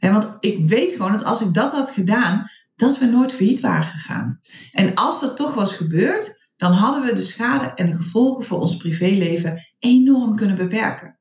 want 0.00 0.36
ik 0.40 0.68
weet 0.68 0.92
gewoon 0.92 1.12
dat 1.12 1.24
als 1.24 1.40
ik 1.40 1.54
dat 1.54 1.72
had 1.72 1.90
gedaan, 1.90 2.50
dat 2.76 2.98
we 2.98 3.06
nooit 3.06 3.32
failliet 3.32 3.60
waren 3.60 3.84
gegaan. 3.84 4.40
En 4.70 4.94
als 4.94 5.20
dat 5.20 5.36
toch 5.36 5.54
was 5.54 5.74
gebeurd, 5.74 6.50
dan 6.56 6.72
hadden 6.72 7.02
we 7.02 7.14
de 7.14 7.20
schade 7.20 7.64
en 7.64 7.86
de 7.86 7.96
gevolgen 7.96 8.44
voor 8.44 8.60
ons 8.60 8.76
privéleven 8.76 9.66
enorm 9.78 10.36
kunnen 10.36 10.56
beperken. 10.56 11.18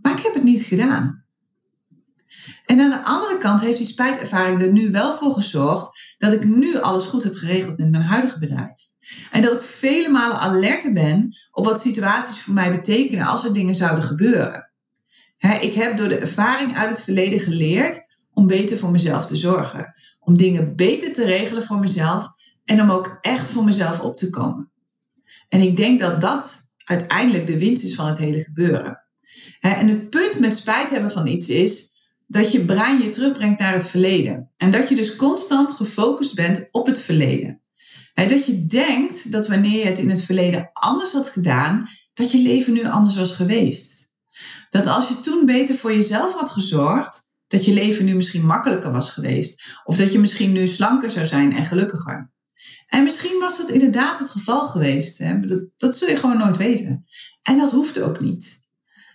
Maar 0.00 0.12
ik 0.12 0.22
heb 0.22 0.34
het 0.34 0.42
niet 0.42 0.62
gedaan. 0.62 1.24
En 2.66 2.80
aan 2.80 2.90
de 2.90 3.04
andere 3.04 3.38
kant 3.38 3.60
heeft 3.60 3.78
die 3.78 3.86
spijtervaring 3.86 4.62
er 4.62 4.72
nu 4.72 4.90
wel 4.90 5.16
voor 5.16 5.32
gezorgd 5.32 6.14
dat 6.18 6.32
ik 6.32 6.44
nu 6.44 6.76
alles 6.76 7.04
goed 7.04 7.22
heb 7.22 7.34
geregeld 7.34 7.78
met 7.78 7.90
mijn 7.90 8.02
huidige 8.02 8.38
bedrijf. 8.38 8.91
En 9.30 9.42
dat 9.42 9.52
ik 9.52 9.62
vele 9.62 10.08
malen 10.08 10.40
alerter 10.40 10.92
ben 10.92 11.36
op 11.50 11.64
wat 11.64 11.80
situaties 11.80 12.42
voor 12.42 12.54
mij 12.54 12.70
betekenen 12.70 13.26
als 13.26 13.44
er 13.44 13.52
dingen 13.52 13.74
zouden 13.74 14.04
gebeuren. 14.04 14.70
ik 15.60 15.74
heb 15.74 15.96
door 15.96 16.08
de 16.08 16.18
ervaring 16.18 16.76
uit 16.76 16.88
het 16.88 17.02
verleden 17.02 17.40
geleerd 17.40 18.00
om 18.34 18.46
beter 18.46 18.78
voor 18.78 18.90
mezelf 18.90 19.26
te 19.26 19.36
zorgen. 19.36 19.94
Om 20.20 20.36
dingen 20.36 20.76
beter 20.76 21.12
te 21.12 21.24
regelen 21.24 21.62
voor 21.62 21.78
mezelf 21.78 22.26
en 22.64 22.80
om 22.80 22.90
ook 22.90 23.18
echt 23.20 23.48
voor 23.48 23.64
mezelf 23.64 24.00
op 24.00 24.16
te 24.16 24.30
komen. 24.30 24.70
En 25.48 25.60
ik 25.60 25.76
denk 25.76 26.00
dat 26.00 26.20
dat 26.20 26.72
uiteindelijk 26.84 27.46
de 27.46 27.58
winst 27.58 27.84
is 27.84 27.94
van 27.94 28.06
het 28.06 28.18
hele 28.18 28.42
gebeuren. 28.42 29.04
En 29.60 29.88
het 29.88 30.10
punt 30.10 30.38
met 30.38 30.56
spijt 30.56 30.90
hebben 30.90 31.10
van 31.10 31.26
iets 31.26 31.48
is 31.48 31.92
dat 32.26 32.52
je 32.52 32.64
brein 32.64 33.02
je 33.02 33.10
terugbrengt 33.10 33.58
naar 33.58 33.72
het 33.72 33.88
verleden. 33.88 34.50
En 34.56 34.70
dat 34.70 34.88
je 34.88 34.94
dus 34.94 35.16
constant 35.16 35.72
gefocust 35.72 36.34
bent 36.34 36.68
op 36.70 36.86
het 36.86 36.98
verleden. 36.98 37.61
Dat 38.14 38.46
je 38.46 38.66
denkt 38.66 39.32
dat 39.32 39.48
wanneer 39.48 39.78
je 39.78 39.86
het 39.86 39.98
in 39.98 40.10
het 40.10 40.22
verleden 40.22 40.70
anders 40.72 41.12
had 41.12 41.28
gedaan, 41.28 41.88
dat 42.14 42.32
je 42.32 42.38
leven 42.38 42.72
nu 42.72 42.84
anders 42.84 43.16
was 43.16 43.34
geweest. 43.34 44.14
Dat 44.70 44.86
als 44.86 45.08
je 45.08 45.20
toen 45.20 45.46
beter 45.46 45.74
voor 45.74 45.92
jezelf 45.92 46.32
had 46.32 46.50
gezorgd, 46.50 47.32
dat 47.46 47.64
je 47.64 47.72
leven 47.72 48.04
nu 48.04 48.14
misschien 48.14 48.46
makkelijker 48.46 48.92
was 48.92 49.10
geweest. 49.10 49.62
Of 49.84 49.96
dat 49.96 50.12
je 50.12 50.18
misschien 50.18 50.52
nu 50.52 50.66
slanker 50.66 51.10
zou 51.10 51.26
zijn 51.26 51.56
en 51.56 51.66
gelukkiger. 51.66 52.30
En 52.86 53.04
misschien 53.04 53.40
was 53.40 53.58
dat 53.58 53.70
inderdaad 53.70 54.18
het 54.18 54.30
geval 54.30 54.66
geweest. 54.66 55.18
Dat, 55.48 55.66
dat 55.76 55.96
zul 55.96 56.08
je 56.08 56.16
gewoon 56.16 56.38
nooit 56.38 56.56
weten. 56.56 57.06
En 57.42 57.58
dat 57.58 57.70
hoeft 57.70 58.00
ook 58.00 58.20
niet. 58.20 58.68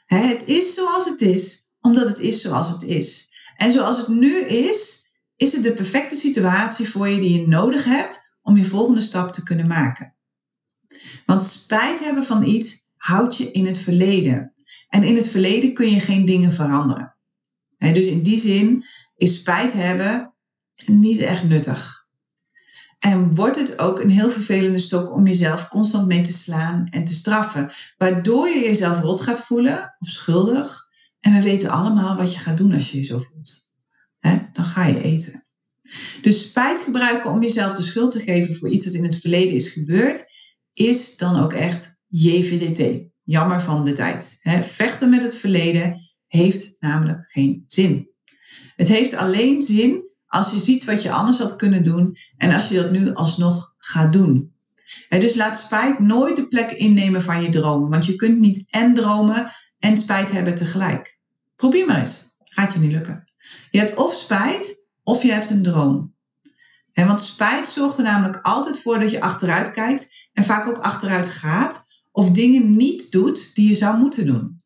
Het 0.06 0.48
is 0.48 0.74
zoals 0.74 1.06
het 1.06 1.22
is, 1.22 1.70
omdat 1.82 2.08
het 2.08 2.20
is 2.20 2.42
zoals 2.42 2.70
het 2.70 2.84
is. 2.84 3.32
En 3.56 3.72
zoals 3.72 3.98
het 3.98 4.08
nu 4.08 4.40
is, 4.40 5.10
is 5.36 5.54
het 5.54 5.64
de 5.64 5.74
perfecte 5.74 6.16
situatie 6.16 6.90
voor 6.90 7.10
je 7.10 7.20
die 7.20 7.42
je 7.42 7.48
nodig 7.48 7.84
hebt 7.84 8.27
om 8.48 8.58
je 8.58 8.66
volgende 8.66 9.02
stap 9.02 9.34
te 9.34 9.44
kunnen 9.44 9.68
maken. 9.68 10.16
Want 11.26 11.44
spijt 11.44 12.00
hebben 12.00 12.24
van 12.24 12.44
iets 12.44 12.90
houdt 12.96 13.38
je 13.38 13.52
in 13.52 13.66
het 13.66 13.78
verleden. 13.78 14.54
En 14.90 15.04
in 15.04 15.16
het 15.16 15.28
verleden 15.28 15.74
kun 15.74 15.90
je 15.90 16.00
geen 16.00 16.26
dingen 16.26 16.54
veranderen. 16.54 17.16
dus 17.78 18.06
in 18.06 18.24
die 18.24 18.40
zin 18.40 18.86
is 19.16 19.36
spijt 19.36 19.74
hebben 19.74 20.34
niet 20.86 21.20
echt 21.20 21.44
nuttig. 21.44 22.06
En 23.00 23.36
wordt 23.36 23.58
het 23.58 23.80
ook 23.80 24.00
een 24.00 24.10
heel 24.10 24.32
vervelende 24.32 24.80
stok 24.80 25.14
om 25.14 25.28
jezelf 25.28 25.68
constant 25.68 26.08
mee 26.08 26.22
te 26.22 26.34
slaan 26.34 26.88
en 26.90 27.06
te 27.06 27.14
straffen. 27.14 27.72
Waardoor 27.98 28.48
je 28.48 28.60
jezelf 28.60 29.00
rot 29.00 29.22
gaat 29.22 29.40
voelen 29.40 29.96
of 30.00 30.10
schuldig. 30.10 30.88
En 31.20 31.34
we 31.34 31.42
weten 31.42 31.70
allemaal 31.70 32.18
wat 32.18 32.34
je 32.34 32.40
gaat 32.40 32.58
doen 32.58 32.74
als 32.74 32.92
je 32.92 32.98
je 32.98 33.04
zo 33.04 33.20
voelt. 33.20 33.72
dan 34.54 34.66
ga 34.66 34.86
je 34.86 35.02
eten. 35.02 35.47
Dus 36.22 36.42
spijt 36.42 36.80
gebruiken 36.80 37.32
om 37.32 37.42
jezelf 37.42 37.74
de 37.74 37.84
schuld 37.84 38.12
te 38.12 38.20
geven 38.20 38.56
voor 38.56 38.70
iets 38.70 38.86
wat 38.86 38.94
in 38.94 39.04
het 39.04 39.20
verleden 39.20 39.54
is 39.54 39.70
gebeurd, 39.70 40.32
is 40.74 41.18
dan 41.18 41.40
ook 41.40 41.54
echt 41.54 42.02
JVDT. 42.08 43.10
Jammer 43.24 43.62
van 43.62 43.86
de 43.86 43.94
tijd. 43.94 44.40
vechten 44.72 45.10
met 45.10 45.24
het 45.24 45.36
verleden 45.36 46.12
heeft 46.28 46.76
namelijk 46.80 47.26
geen 47.32 47.64
zin. 47.68 48.10
Het 48.76 48.88
heeft 48.88 49.16
alleen 49.16 49.62
zin 49.62 50.08
als 50.28 50.52
je 50.52 50.60
ziet 50.60 50.86
wat 50.86 51.02
je 51.02 51.12
anders 51.12 51.40
had 51.40 51.56
kunnen 51.56 51.84
doen 51.84 52.18
en 52.38 52.54
als 52.54 52.70
je 52.70 52.76
dat 52.76 52.92
nu 52.92 53.14
alsnog 53.14 53.76
gaat 53.78 54.14
doen. 54.14 54.54
dus 55.10 55.36
laat 55.36 55.60
spijt 55.60 56.00
nooit 56.00 56.36
de 56.36 56.48
plek 56.48 56.72
innemen 56.72 57.22
van 57.22 57.42
je 57.42 57.50
droom, 57.50 57.90
want 57.90 58.06
je 58.06 58.16
kunt 58.16 58.40
niet 58.40 58.68
en 58.70 58.96
dromen 58.96 59.52
en 59.80 59.98
spijt 59.98 60.32
hebben 60.32 60.56
tegelijk. 60.56 61.20
Probeer 61.56 61.86
maar 61.86 62.00
eens, 62.00 62.36
gaat 62.40 62.74
je 62.74 62.80
niet 62.80 62.92
lukken. 62.92 63.32
Je 63.72 63.80
hebt 63.80 63.96
of 63.96 64.14
spijt 64.14 64.87
of 65.08 65.24
je 65.24 65.32
hebt 65.32 65.50
een 65.50 65.64
droom. 65.64 66.16
want 66.94 67.22
spijt 67.22 67.70
zorgt 67.70 67.98
er 67.98 68.04
namelijk 68.04 68.40
altijd 68.42 68.80
voor 68.80 69.00
dat 69.00 69.12
je 69.12 69.22
achteruit 69.22 69.72
kijkt 69.72 70.28
en 70.34 70.44
vaak 70.44 70.68
ook 70.68 70.78
achteruit 70.78 71.28
gaat 71.28 71.86
of 72.12 72.30
dingen 72.30 72.76
niet 72.76 73.12
doet 73.12 73.56
die 73.56 73.70
je 73.70 73.76
zou 73.76 73.98
moeten 73.98 74.26
doen. 74.26 74.62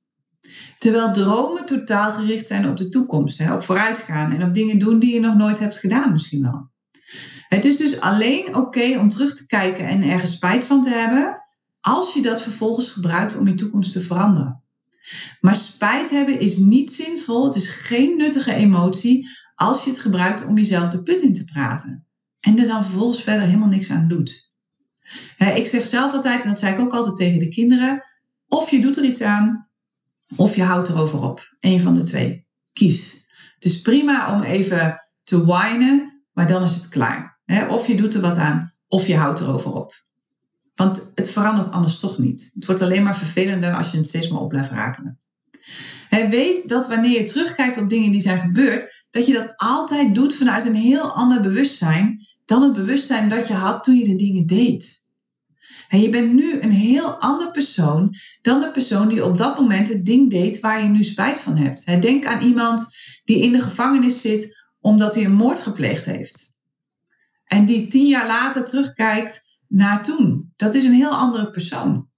Terwijl 0.78 1.14
dromen 1.14 1.66
totaal 1.66 2.12
gericht 2.12 2.48
zijn 2.48 2.70
op 2.70 2.78
de 2.78 2.90
toekomst, 2.90 3.52
op 3.52 3.64
vooruitgaan 3.64 4.32
en 4.32 4.44
op 4.44 4.54
dingen 4.54 4.80
doen 4.80 5.00
die 5.00 5.14
je 5.14 5.20
nog 5.20 5.36
nooit 5.36 5.60
hebt 5.60 5.78
gedaan 5.78 6.12
misschien 6.12 6.42
wel. 6.42 6.70
Het 7.48 7.66
is 7.66 7.78
dus 7.78 8.00
alleen 8.00 8.56
oké 8.56 9.00
om 9.00 9.10
terug 9.10 9.36
te 9.36 9.46
kijken 9.46 9.88
en 9.88 10.04
ergens 10.04 10.32
spijt 10.32 10.66
van 10.66 10.82
te 10.82 10.90
hebben, 10.90 11.44
als 11.82 12.14
je 12.14 12.22
dat 12.22 12.42
vervolgens 12.42 12.90
gebruikt 12.90 13.38
om 13.38 13.48
je 13.48 13.54
toekomst 13.54 13.94
te 13.94 14.02
veranderen. 14.02 14.64
Maar 15.40 15.56
spijt 15.56 16.10
hebben 16.10 16.40
is 16.40 16.58
niet 16.58 16.92
zinvol, 16.92 17.46
het 17.46 17.56
is 17.56 17.68
geen 17.68 18.18
nuttige 18.18 18.54
emotie 18.54 19.40
als 19.62 19.84
je 19.84 19.90
het 19.90 20.00
gebruikt 20.00 20.46
om 20.46 20.58
jezelf 20.58 20.90
de 20.90 21.04
put 21.04 21.22
in 21.22 21.34
te 21.34 21.46
praten. 21.46 22.06
En 22.40 22.60
er 22.60 22.68
dan 22.68 22.84
vervolgens 22.84 23.24
verder 23.24 23.46
helemaal 23.46 23.68
niks 23.68 23.92
aan 23.92 24.08
doet. 24.08 24.52
Ik 25.38 25.68
zeg 25.68 25.86
zelf 25.86 26.14
altijd, 26.14 26.44
en 26.44 26.50
dat 26.50 26.60
zei 26.60 26.74
ik 26.74 26.80
ook 26.80 26.94
altijd 26.94 27.16
tegen 27.16 27.40
de 27.40 27.50
kinderen, 27.50 28.04
of 28.48 28.72
je 28.72 28.82
doet 28.82 28.98
er 28.98 29.04
iets 29.04 29.22
aan, 29.22 29.70
of 30.36 30.56
je 30.56 30.64
houdt 30.64 30.90
erover 30.90 31.22
op. 31.24 31.56
Eén 31.60 31.82
van 31.82 31.94
de 31.94 32.04
twee. 32.04 32.48
Kies. 32.74 33.26
Het 33.56 33.66
is 33.66 33.82
prima 33.82 34.36
om 34.36 34.44
even 34.44 35.08
te 35.24 35.46
whinen, 35.46 36.24
maar 36.34 36.48
dan 36.48 36.64
is 36.64 36.76
het 36.76 36.90
klaar. 36.90 37.40
Of 37.70 37.88
je 37.88 37.96
doet 37.96 38.14
er 38.14 38.22
wat 38.22 38.38
aan, 38.38 38.74
of 38.88 39.08
je 39.08 39.16
houdt 39.16 39.40
erover 39.40 39.74
op. 39.74 40.04
Want 40.76 41.12
het 41.16 41.30
verandert 41.30 41.72
anders 41.72 42.00
toch 42.00 42.18
niet. 42.18 42.52
Het 42.54 42.66
wordt 42.66 42.82
alleen 42.82 43.04
maar 43.04 43.18
vervelender 43.18 43.74
als 43.74 43.92
je 43.92 43.98
het 43.98 44.08
steeds 44.08 44.30
maar 44.30 44.42
op 44.42 44.50
blijft 44.50 44.72
rakelen. 44.72 45.20
weet 46.10 46.70
dat 46.70 46.88
wanneer 46.88 47.20
je 47.20 47.24
terugkijkt 47.24 47.78
op 47.78 47.90
dingen 47.90 48.12
die 48.12 48.22
zijn 48.22 48.40
gebeurd, 48.40 49.01
dat 49.12 49.26
je 49.26 49.34
dat 49.34 49.54
altijd 49.56 50.16
doet 50.16 50.36
vanuit 50.36 50.66
een 50.66 50.76
heel 50.76 51.12
ander 51.12 51.42
bewustzijn 51.42 52.28
dan 52.46 52.62
het 52.62 52.74
bewustzijn 52.74 53.30
dat 53.30 53.48
je 53.48 53.54
had 53.54 53.84
toen 53.84 53.96
je 53.96 54.06
de 54.06 54.16
dingen 54.16 54.48
deed. 54.48 55.10
En 55.90 56.02
je 56.02 56.10
bent 56.10 56.34
nu 56.34 56.62
een 56.62 56.72
heel 56.72 57.20
ander 57.20 57.52
persoon 57.52 58.16
dan 58.42 58.62
de 58.62 58.72
persoon 58.72 59.08
die 59.08 59.26
op 59.26 59.38
dat 59.38 59.60
moment 59.60 59.88
het 59.88 60.06
ding 60.06 60.30
deed 60.30 60.60
waar 60.60 60.84
je 60.84 60.90
nu 60.90 61.04
spijt 61.04 61.40
van 61.40 61.58
hebt. 61.58 62.02
Denk 62.02 62.26
aan 62.26 62.42
iemand 62.42 62.88
die 63.24 63.42
in 63.42 63.52
de 63.52 63.62
gevangenis 63.62 64.22
zit 64.22 64.60
omdat 64.80 65.16
hij 65.16 65.26
een 65.26 65.34
moord 65.34 65.60
gepleegd 65.60 66.06
heeft. 66.06 66.60
En 67.46 67.66
die 67.66 67.88
tien 67.88 68.08
jaar 68.08 68.28
later 68.28 68.66
terugkijkt 68.66 69.42
naar 69.68 70.04
toen. 70.04 70.54
Dat 70.56 70.74
is 70.74 70.86
een 70.86 70.94
heel 70.94 71.16
andere 71.16 71.52
persoon. 71.52 72.10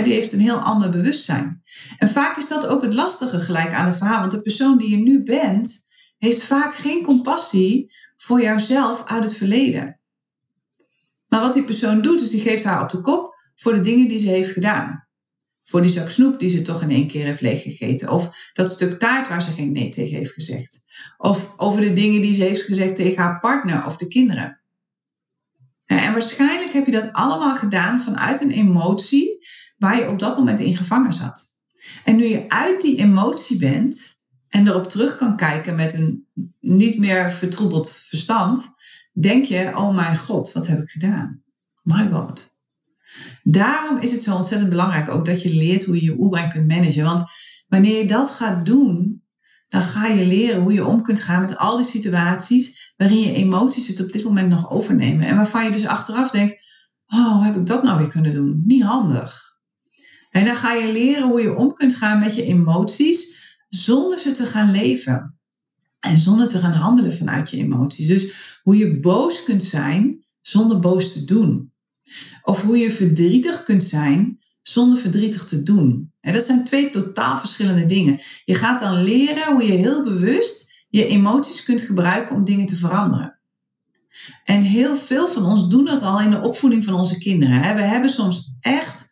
Die 0.00 0.12
heeft 0.12 0.32
een 0.32 0.40
heel 0.40 0.58
ander 0.58 0.90
bewustzijn. 0.90 1.62
En 1.98 2.08
vaak 2.08 2.36
is 2.36 2.48
dat 2.48 2.66
ook 2.66 2.82
het 2.82 2.94
lastige 2.94 3.40
gelijk 3.40 3.72
aan 3.72 3.86
het 3.86 3.96
verhaal. 3.96 4.20
Want 4.20 4.32
de 4.32 4.42
persoon 4.42 4.78
die 4.78 4.90
je 4.90 4.96
nu 4.96 5.22
bent, 5.22 5.88
heeft 6.18 6.42
vaak 6.42 6.74
geen 6.74 7.04
compassie 7.04 7.92
voor 8.16 8.42
jouzelf 8.42 9.04
uit 9.06 9.22
het 9.22 9.36
verleden. 9.36 10.00
Maar 11.28 11.40
wat 11.40 11.54
die 11.54 11.64
persoon 11.64 12.02
doet, 12.02 12.20
is 12.20 12.30
die 12.30 12.40
geeft 12.40 12.64
haar 12.64 12.82
op 12.82 12.90
de 12.90 13.00
kop 13.00 13.34
voor 13.54 13.74
de 13.74 13.80
dingen 13.80 14.08
die 14.08 14.18
ze 14.18 14.28
heeft 14.28 14.52
gedaan. 14.52 15.06
Voor 15.64 15.82
die 15.82 15.90
zak 15.90 16.10
snoep 16.10 16.40
die 16.40 16.50
ze 16.50 16.62
toch 16.62 16.82
in 16.82 16.90
één 16.90 17.06
keer 17.06 17.24
heeft 17.24 17.40
leeggegeten. 17.40 18.10
Of 18.10 18.50
dat 18.52 18.70
stuk 18.70 18.98
taart 18.98 19.28
waar 19.28 19.42
ze 19.42 19.50
geen 19.50 19.72
nee 19.72 19.88
tegen 19.88 20.18
heeft 20.18 20.32
gezegd. 20.32 20.84
Of 21.18 21.54
over 21.56 21.80
de 21.80 21.92
dingen 21.92 22.20
die 22.20 22.34
ze 22.34 22.42
heeft 22.42 22.62
gezegd 22.62 22.96
tegen 22.96 23.22
haar 23.22 23.40
partner 23.40 23.86
of 23.86 23.96
de 23.96 24.08
kinderen. 24.08 24.60
En 25.86 26.12
waarschijnlijk 26.12 26.72
heb 26.72 26.86
je 26.86 26.92
dat 26.92 27.12
allemaal 27.12 27.56
gedaan 27.56 28.00
vanuit 28.00 28.40
een 28.40 28.50
emotie 28.50 29.46
waar 29.82 29.98
je 29.98 30.08
op 30.08 30.18
dat 30.18 30.36
moment 30.36 30.60
in 30.60 30.76
gevangen 30.76 31.12
zat. 31.12 31.60
En 32.04 32.16
nu 32.16 32.24
je 32.24 32.48
uit 32.48 32.80
die 32.80 32.98
emotie 32.98 33.58
bent 33.58 34.22
en 34.48 34.68
erop 34.68 34.88
terug 34.88 35.16
kan 35.16 35.36
kijken 35.36 35.76
met 35.76 35.94
een 35.94 36.26
niet 36.60 36.98
meer 36.98 37.32
vertroebeld 37.32 37.90
verstand, 37.90 38.74
denk 39.12 39.44
je, 39.44 39.72
oh 39.76 39.94
mijn 39.94 40.18
god, 40.18 40.52
wat 40.52 40.66
heb 40.66 40.78
ik 40.78 40.88
gedaan? 40.88 41.42
My 41.82 42.10
god. 42.10 42.50
Daarom 43.42 43.98
is 43.98 44.12
het 44.12 44.22
zo 44.22 44.34
ontzettend 44.34 44.70
belangrijk 44.70 45.08
ook 45.08 45.26
dat 45.26 45.42
je 45.42 45.54
leert 45.54 45.84
hoe 45.84 45.94
je 45.94 46.04
je 46.04 46.18
oerbrein 46.18 46.50
kunt 46.50 46.68
managen. 46.68 47.04
Want 47.04 47.24
wanneer 47.68 47.98
je 47.98 48.06
dat 48.06 48.30
gaat 48.30 48.66
doen, 48.66 49.22
dan 49.68 49.82
ga 49.82 50.06
je 50.06 50.26
leren 50.26 50.62
hoe 50.62 50.72
je 50.72 50.86
om 50.86 51.02
kunt 51.02 51.20
gaan 51.20 51.40
met 51.40 51.56
al 51.56 51.76
die 51.76 51.86
situaties 51.86 52.92
waarin 52.96 53.20
je 53.20 53.32
emoties 53.32 53.88
het 53.88 54.00
op 54.00 54.12
dit 54.12 54.24
moment 54.24 54.48
nog 54.48 54.70
overnemen. 54.70 55.26
En 55.26 55.36
waarvan 55.36 55.64
je 55.64 55.70
dus 55.72 55.86
achteraf 55.86 56.30
denkt, 56.30 56.56
oh, 57.06 57.32
hoe 57.32 57.44
heb 57.44 57.56
ik 57.56 57.66
dat 57.66 57.82
nou 57.82 57.98
weer 57.98 58.08
kunnen 58.08 58.34
doen? 58.34 58.62
Niet 58.64 58.82
handig. 58.82 59.41
En 60.32 60.44
dan 60.44 60.56
ga 60.56 60.72
je 60.72 60.92
leren 60.92 61.28
hoe 61.28 61.42
je 61.42 61.56
om 61.56 61.72
kunt 61.72 61.94
gaan 61.94 62.18
met 62.18 62.34
je 62.34 62.44
emoties 62.44 63.36
zonder 63.68 64.18
ze 64.18 64.32
te 64.32 64.46
gaan 64.46 64.70
leven. 64.70 65.38
En 66.00 66.18
zonder 66.18 66.46
te 66.46 66.58
gaan 66.58 66.72
handelen 66.72 67.16
vanuit 67.16 67.50
je 67.50 67.56
emoties. 67.56 68.06
Dus 68.06 68.32
hoe 68.62 68.76
je 68.76 69.00
boos 69.00 69.44
kunt 69.44 69.62
zijn 69.62 70.24
zonder 70.42 70.78
boos 70.80 71.12
te 71.12 71.24
doen. 71.24 71.72
Of 72.42 72.62
hoe 72.62 72.78
je 72.78 72.90
verdrietig 72.90 73.64
kunt 73.64 73.82
zijn 73.82 74.40
zonder 74.62 74.98
verdrietig 74.98 75.46
te 75.48 75.62
doen. 75.62 76.12
En 76.20 76.32
dat 76.32 76.44
zijn 76.44 76.64
twee 76.64 76.90
totaal 76.90 77.38
verschillende 77.38 77.86
dingen. 77.86 78.20
Je 78.44 78.54
gaat 78.54 78.80
dan 78.80 79.02
leren 79.02 79.52
hoe 79.52 79.66
je 79.66 79.72
heel 79.72 80.04
bewust 80.04 80.86
je 80.88 81.06
emoties 81.06 81.62
kunt 81.62 81.80
gebruiken 81.80 82.36
om 82.36 82.44
dingen 82.44 82.66
te 82.66 82.76
veranderen. 82.76 83.40
En 84.44 84.62
heel 84.62 84.96
veel 84.96 85.28
van 85.28 85.44
ons 85.44 85.68
doen 85.68 85.84
dat 85.84 86.02
al 86.02 86.20
in 86.20 86.30
de 86.30 86.40
opvoeding 86.40 86.84
van 86.84 86.94
onze 86.94 87.18
kinderen. 87.18 87.74
We 87.74 87.82
hebben 87.82 88.10
soms 88.10 88.52
echt 88.60 89.11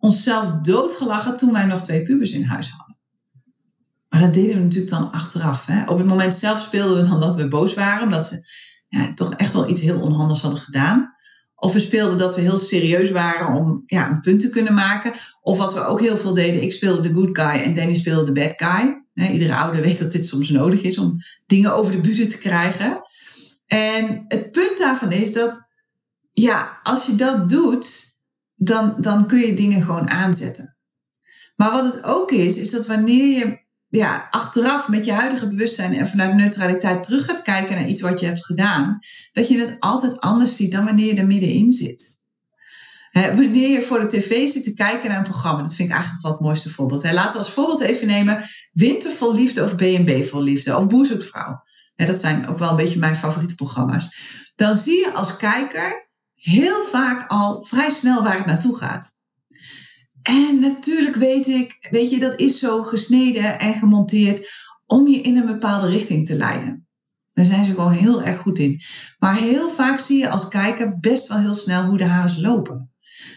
onszelf 0.00 0.52
doodgelachen 0.62 1.36
toen 1.36 1.52
wij 1.52 1.64
nog 1.64 1.82
twee 1.82 2.02
pubers 2.02 2.32
in 2.32 2.44
huis 2.44 2.70
hadden. 2.70 2.98
Maar 4.08 4.20
dat 4.20 4.34
deden 4.34 4.56
we 4.56 4.62
natuurlijk 4.62 4.90
dan 4.90 5.12
achteraf. 5.12 5.66
Hè? 5.66 5.90
Op 5.90 5.98
het 5.98 6.06
moment 6.06 6.34
zelf 6.34 6.60
speelden 6.60 7.02
we 7.02 7.08
dan 7.08 7.20
dat 7.20 7.34
we 7.34 7.48
boos 7.48 7.74
waren, 7.74 8.02
omdat 8.02 8.24
ze 8.24 8.48
ja, 8.88 9.14
toch 9.14 9.34
echt 9.34 9.52
wel 9.52 9.68
iets 9.68 9.80
heel 9.80 10.00
onhandigs 10.00 10.40
hadden 10.40 10.60
gedaan. 10.60 11.14
Of 11.54 11.72
we 11.72 11.80
speelden 11.80 12.18
dat 12.18 12.34
we 12.34 12.40
heel 12.40 12.58
serieus 12.58 13.10
waren 13.10 13.56
om 13.56 13.82
ja, 13.86 14.10
een 14.10 14.20
punt 14.20 14.40
te 14.40 14.50
kunnen 14.50 14.74
maken. 14.74 15.12
Of 15.42 15.58
wat 15.58 15.74
we 15.74 15.84
ook 15.84 16.00
heel 16.00 16.16
veel 16.16 16.34
deden, 16.34 16.62
ik 16.62 16.72
speelde 16.72 17.02
de 17.02 17.14
good 17.14 17.38
guy 17.38 17.62
en 17.62 17.74
Danny 17.74 17.94
speelde 17.94 18.32
de 18.32 18.40
bad 18.40 18.52
guy. 18.56 19.04
iedere 19.32 19.54
ouder 19.54 19.82
weet 19.82 19.98
dat 19.98 20.12
dit 20.12 20.26
soms 20.26 20.48
nodig 20.48 20.82
is 20.82 20.98
om 20.98 21.16
dingen 21.46 21.74
over 21.74 21.92
de 21.92 22.00
bühne 22.00 22.26
te 22.26 22.38
krijgen. 22.38 23.00
En 23.66 24.24
het 24.28 24.50
punt 24.50 24.78
daarvan 24.78 25.12
is 25.12 25.32
dat, 25.32 25.68
ja, 26.32 26.78
als 26.82 27.06
je 27.06 27.14
dat 27.14 27.48
doet, 27.48 28.09
dan, 28.62 28.94
dan 28.98 29.26
kun 29.26 29.38
je 29.38 29.54
dingen 29.54 29.82
gewoon 29.82 30.10
aanzetten. 30.10 30.76
Maar 31.56 31.70
wat 31.70 31.94
het 31.94 32.04
ook 32.04 32.30
is, 32.30 32.56
is 32.56 32.70
dat 32.70 32.86
wanneer 32.86 33.38
je 33.38 33.58
ja, 33.88 34.28
achteraf 34.30 34.88
met 34.88 35.04
je 35.04 35.12
huidige 35.12 35.48
bewustzijn 35.48 35.94
en 35.94 36.06
vanuit 36.06 36.34
neutraliteit 36.34 37.02
terug 37.02 37.24
gaat 37.24 37.42
kijken 37.42 37.76
naar 37.76 37.88
iets 37.88 38.00
wat 38.00 38.20
je 38.20 38.26
hebt 38.26 38.44
gedaan, 38.44 38.98
dat 39.32 39.48
je 39.48 39.58
het 39.58 39.76
altijd 39.78 40.20
anders 40.20 40.56
ziet 40.56 40.72
dan 40.72 40.84
wanneer 40.84 41.14
je 41.14 41.20
er 41.20 41.26
middenin 41.26 41.72
zit. 41.72 42.24
wanneer 43.12 43.68
je 43.68 43.82
voor 43.82 44.00
de 44.00 44.06
tv 44.06 44.48
zit 44.48 44.64
te 44.64 44.74
kijken 44.74 45.08
naar 45.08 45.18
een 45.18 45.24
programma, 45.24 45.62
dat 45.62 45.74
vind 45.74 45.88
ik 45.88 45.94
eigenlijk 45.94 46.22
wel 46.22 46.32
het 46.32 46.40
mooiste 46.40 46.70
voorbeeld. 46.70 47.12
laten 47.12 47.32
we 47.32 47.38
als 47.38 47.50
voorbeeld 47.50 47.80
even 47.80 48.06
nemen 48.06 48.44
Winter 48.72 49.12
vol 49.12 49.34
liefde 49.34 49.62
of 49.62 49.74
B&B 49.74 50.24
vol 50.24 50.42
liefde 50.42 50.76
of 50.76 50.88
Boezemvrouw. 50.88 51.62
dat 51.94 52.20
zijn 52.20 52.48
ook 52.48 52.58
wel 52.58 52.70
een 52.70 52.76
beetje 52.76 52.98
mijn 52.98 53.16
favoriete 53.16 53.54
programma's. 53.54 54.08
Dan 54.54 54.74
zie 54.74 54.98
je 54.98 55.12
als 55.12 55.36
kijker 55.36 56.09
heel 56.40 56.82
vaak 56.82 57.30
al 57.30 57.64
vrij 57.64 57.90
snel 57.90 58.22
waar 58.22 58.36
het 58.36 58.46
naartoe 58.46 58.76
gaat. 58.76 59.18
En 60.22 60.58
natuurlijk 60.60 61.16
weet 61.16 61.46
ik, 61.46 61.88
weet 61.90 62.10
je, 62.10 62.18
dat 62.18 62.38
is 62.38 62.58
zo 62.58 62.82
gesneden 62.82 63.58
en 63.58 63.74
gemonteerd 63.74 64.50
om 64.86 65.08
je 65.08 65.20
in 65.20 65.36
een 65.36 65.46
bepaalde 65.46 65.88
richting 65.88 66.26
te 66.26 66.34
leiden. 66.34 66.88
Daar 67.32 67.44
zijn 67.44 67.64
ze 67.64 67.70
gewoon 67.70 67.92
heel 67.92 68.22
erg 68.22 68.38
goed 68.38 68.58
in. 68.58 68.80
Maar 69.18 69.36
heel 69.36 69.70
vaak 69.70 70.00
zie 70.00 70.18
je 70.18 70.28
als 70.28 70.48
kijker 70.48 70.98
best 70.98 71.28
wel 71.28 71.38
heel 71.38 71.54
snel 71.54 71.84
hoe 71.84 71.98
de 71.98 72.04
hazen 72.04 72.42
lopen. 72.42 72.92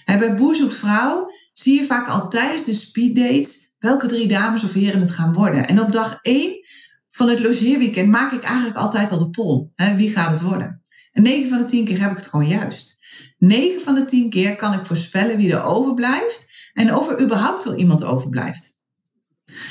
En 0.05 0.19
bij 0.19 0.35
Boer 0.35 0.55
zoekt 0.55 0.75
vrouw 0.75 1.31
zie 1.53 1.79
je 1.79 1.85
vaak 1.85 2.07
al 2.07 2.29
tijdens 2.29 2.65
de 2.65 2.73
speeddates 2.73 3.75
welke 3.79 4.07
drie 4.07 4.27
dames 4.27 4.63
of 4.63 4.73
heren 4.73 4.99
het 4.99 5.11
gaan 5.11 5.33
worden. 5.33 5.67
En 5.67 5.81
op 5.81 5.91
dag 5.91 6.19
één 6.21 6.65
van 7.07 7.29
het 7.29 7.39
logeerweekend 7.39 8.09
maak 8.09 8.31
ik 8.31 8.43
eigenlijk 8.43 8.77
altijd 8.77 9.11
al 9.11 9.19
de 9.19 9.29
poll. 9.29 9.67
Wie 9.95 10.09
gaat 10.09 10.31
het 10.31 10.41
worden? 10.41 10.83
En 11.11 11.23
9 11.23 11.49
van 11.49 11.57
de 11.57 11.65
10 11.65 11.85
keer 11.85 12.01
heb 12.01 12.11
ik 12.11 12.17
het 12.17 12.27
gewoon 12.27 12.47
juist. 12.47 13.02
9 13.47 13.81
van 13.81 13.95
de 13.95 14.05
10 14.05 14.29
keer 14.29 14.55
kan 14.55 14.73
ik 14.73 14.85
voorspellen 14.85 15.37
wie 15.37 15.53
er 15.53 15.63
overblijft 15.63 16.53
en 16.73 16.95
of 16.95 17.09
er 17.09 17.21
überhaupt 17.21 17.63
wel 17.63 17.75
iemand 17.75 18.03
overblijft. 18.03 18.81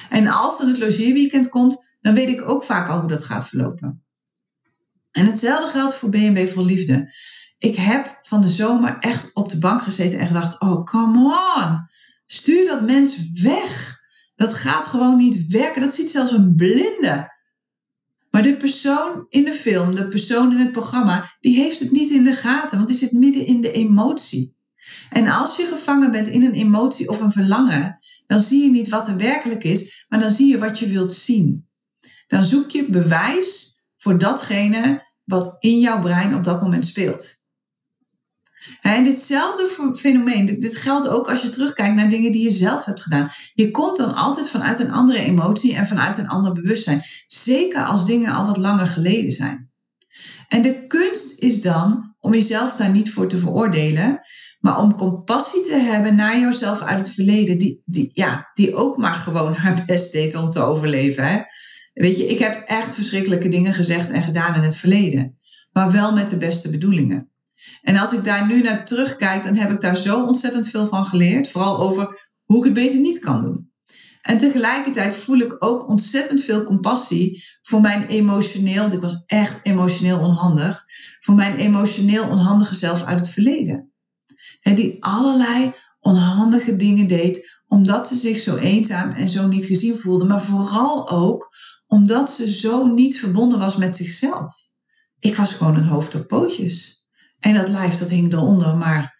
En 0.08 0.26
als 0.26 0.58
dan 0.58 0.68
het 0.68 0.78
logeerweekend 0.78 1.48
komt, 1.48 1.88
dan 2.00 2.14
weet 2.14 2.28
ik 2.28 2.48
ook 2.48 2.64
vaak 2.64 2.88
al 2.88 3.00
hoe 3.00 3.08
dat 3.08 3.24
gaat 3.24 3.48
verlopen. 3.48 4.04
En 5.10 5.26
hetzelfde 5.26 5.70
geldt 5.70 5.94
voor 5.94 6.08
B&B 6.08 6.48
voor 6.48 6.64
Liefde. 6.64 7.14
Ik 7.58 7.76
heb 7.76 8.18
van 8.22 8.40
de 8.40 8.48
zomer 8.48 8.98
echt 8.98 9.34
op 9.34 9.48
de 9.48 9.58
bank 9.58 9.82
gezeten 9.82 10.18
en 10.18 10.26
gedacht: 10.26 10.60
oh, 10.60 10.84
come 10.84 11.18
on. 11.56 11.88
Stuur 12.26 12.66
dat 12.66 12.82
mens 12.82 13.30
weg. 13.32 14.00
Dat 14.34 14.54
gaat 14.54 14.84
gewoon 14.84 15.16
niet 15.16 15.46
werken. 15.46 15.80
Dat 15.80 15.94
ziet 15.94 16.10
zelfs 16.10 16.32
een 16.32 16.54
blinde. 16.54 17.31
Maar 18.32 18.42
de 18.42 18.56
persoon 18.56 19.26
in 19.28 19.44
de 19.44 19.52
film, 19.52 19.94
de 19.94 20.08
persoon 20.08 20.52
in 20.52 20.58
het 20.58 20.72
programma, 20.72 21.36
die 21.40 21.56
heeft 21.56 21.78
het 21.78 21.90
niet 21.90 22.10
in 22.10 22.24
de 22.24 22.32
gaten, 22.32 22.76
want 22.76 22.88
die 22.88 22.98
zit 22.98 23.12
midden 23.12 23.46
in 23.46 23.60
de 23.60 23.72
emotie. 23.72 24.56
En 25.10 25.28
als 25.28 25.56
je 25.56 25.66
gevangen 25.66 26.10
bent 26.10 26.28
in 26.28 26.42
een 26.42 26.52
emotie 26.52 27.08
of 27.08 27.20
een 27.20 27.32
verlangen, 27.32 27.98
dan 28.26 28.40
zie 28.40 28.62
je 28.62 28.70
niet 28.70 28.88
wat 28.88 29.08
er 29.08 29.16
werkelijk 29.16 29.64
is, 29.64 30.06
maar 30.08 30.20
dan 30.20 30.30
zie 30.30 30.48
je 30.48 30.58
wat 30.58 30.78
je 30.78 30.86
wilt 30.86 31.12
zien. 31.12 31.68
Dan 32.26 32.44
zoek 32.44 32.70
je 32.70 32.90
bewijs 32.90 33.76
voor 33.96 34.18
datgene 34.18 35.10
wat 35.24 35.56
in 35.60 35.78
jouw 35.78 36.00
brein 36.00 36.34
op 36.34 36.44
dat 36.44 36.62
moment 36.62 36.86
speelt. 36.86 37.41
En 38.80 39.04
ditzelfde 39.04 39.92
fenomeen, 39.96 40.60
dit 40.60 40.76
geldt 40.76 41.08
ook 41.08 41.30
als 41.30 41.42
je 41.42 41.48
terugkijkt 41.48 41.94
naar 41.94 42.08
dingen 42.08 42.32
die 42.32 42.42
je 42.42 42.50
zelf 42.50 42.84
hebt 42.84 43.00
gedaan. 43.00 43.30
Je 43.54 43.70
komt 43.70 43.96
dan 43.96 44.14
altijd 44.14 44.48
vanuit 44.48 44.78
een 44.78 44.92
andere 44.92 45.18
emotie 45.18 45.74
en 45.74 45.86
vanuit 45.86 46.18
een 46.18 46.28
ander 46.28 46.52
bewustzijn. 46.52 47.02
Zeker 47.26 47.84
als 47.84 48.06
dingen 48.06 48.32
al 48.32 48.46
wat 48.46 48.56
langer 48.56 48.88
geleden 48.88 49.32
zijn. 49.32 49.70
En 50.48 50.62
de 50.62 50.86
kunst 50.86 51.38
is 51.38 51.62
dan 51.62 52.14
om 52.20 52.34
jezelf 52.34 52.74
daar 52.74 52.90
niet 52.90 53.12
voor 53.12 53.28
te 53.28 53.38
veroordelen, 53.38 54.20
maar 54.60 54.78
om 54.78 54.94
compassie 54.94 55.62
te 55.62 55.74
hebben 55.74 56.16
naar 56.16 56.38
jezelf 56.38 56.80
uit 56.80 56.98
het 56.98 57.14
verleden, 57.14 57.58
die, 57.58 57.82
die, 57.84 58.10
ja, 58.12 58.50
die 58.54 58.74
ook 58.74 58.96
maar 58.96 59.14
gewoon 59.14 59.54
haar 59.54 59.82
best 59.86 60.12
deed 60.12 60.34
om 60.34 60.50
te 60.50 60.60
overleven. 60.60 61.26
Hè? 61.26 61.40
Weet 61.94 62.16
je, 62.16 62.26
ik 62.26 62.38
heb 62.38 62.62
echt 62.66 62.94
verschrikkelijke 62.94 63.48
dingen 63.48 63.74
gezegd 63.74 64.10
en 64.10 64.22
gedaan 64.22 64.54
in 64.54 64.62
het 64.62 64.76
verleden, 64.76 65.38
maar 65.72 65.90
wel 65.92 66.12
met 66.12 66.28
de 66.28 66.38
beste 66.38 66.70
bedoelingen. 66.70 67.31
En 67.82 67.96
als 67.96 68.12
ik 68.12 68.24
daar 68.24 68.46
nu 68.46 68.62
naar 68.62 68.84
terugkijk, 68.84 69.44
dan 69.44 69.54
heb 69.54 69.70
ik 69.70 69.80
daar 69.80 69.96
zo 69.96 70.24
ontzettend 70.24 70.66
veel 70.66 70.86
van 70.86 71.06
geleerd. 71.06 71.48
Vooral 71.48 71.78
over 71.78 72.30
hoe 72.44 72.58
ik 72.58 72.64
het 72.64 72.72
beter 72.72 73.00
niet 73.00 73.18
kan 73.18 73.42
doen. 73.42 73.72
En 74.22 74.38
tegelijkertijd 74.38 75.14
voel 75.14 75.38
ik 75.38 75.56
ook 75.58 75.88
ontzettend 75.88 76.42
veel 76.42 76.64
compassie 76.64 77.44
voor 77.62 77.80
mijn 77.80 78.06
emotioneel, 78.06 78.92
ik 78.92 79.00
was 79.00 79.20
echt 79.24 79.60
emotioneel 79.62 80.18
onhandig, 80.18 80.84
voor 81.20 81.34
mijn 81.34 81.56
emotioneel 81.56 82.28
onhandige 82.28 82.74
zelf 82.74 83.04
uit 83.04 83.20
het 83.20 83.28
verleden. 83.28 83.92
En 84.62 84.74
die 84.74 85.04
allerlei 85.04 85.74
onhandige 86.00 86.76
dingen 86.76 87.08
deed, 87.08 87.60
omdat 87.66 88.08
ze 88.08 88.14
zich 88.14 88.40
zo 88.40 88.56
eenzaam 88.56 89.10
en 89.10 89.28
zo 89.28 89.46
niet 89.46 89.64
gezien 89.64 89.98
voelde, 89.98 90.24
maar 90.24 90.42
vooral 90.42 91.10
ook 91.10 91.50
omdat 91.86 92.30
ze 92.30 92.54
zo 92.54 92.86
niet 92.86 93.18
verbonden 93.18 93.58
was 93.58 93.76
met 93.76 93.96
zichzelf. 93.96 94.54
Ik 95.18 95.36
was 95.36 95.52
gewoon 95.52 95.76
een 95.76 95.86
hoofd 95.86 96.14
op 96.14 96.26
pootjes. 96.26 97.01
En 97.42 97.54
dat 97.54 97.68
lijf 97.68 97.98
dat 97.98 98.08
hing 98.08 98.32
eronder, 98.32 98.76
maar 98.76 99.18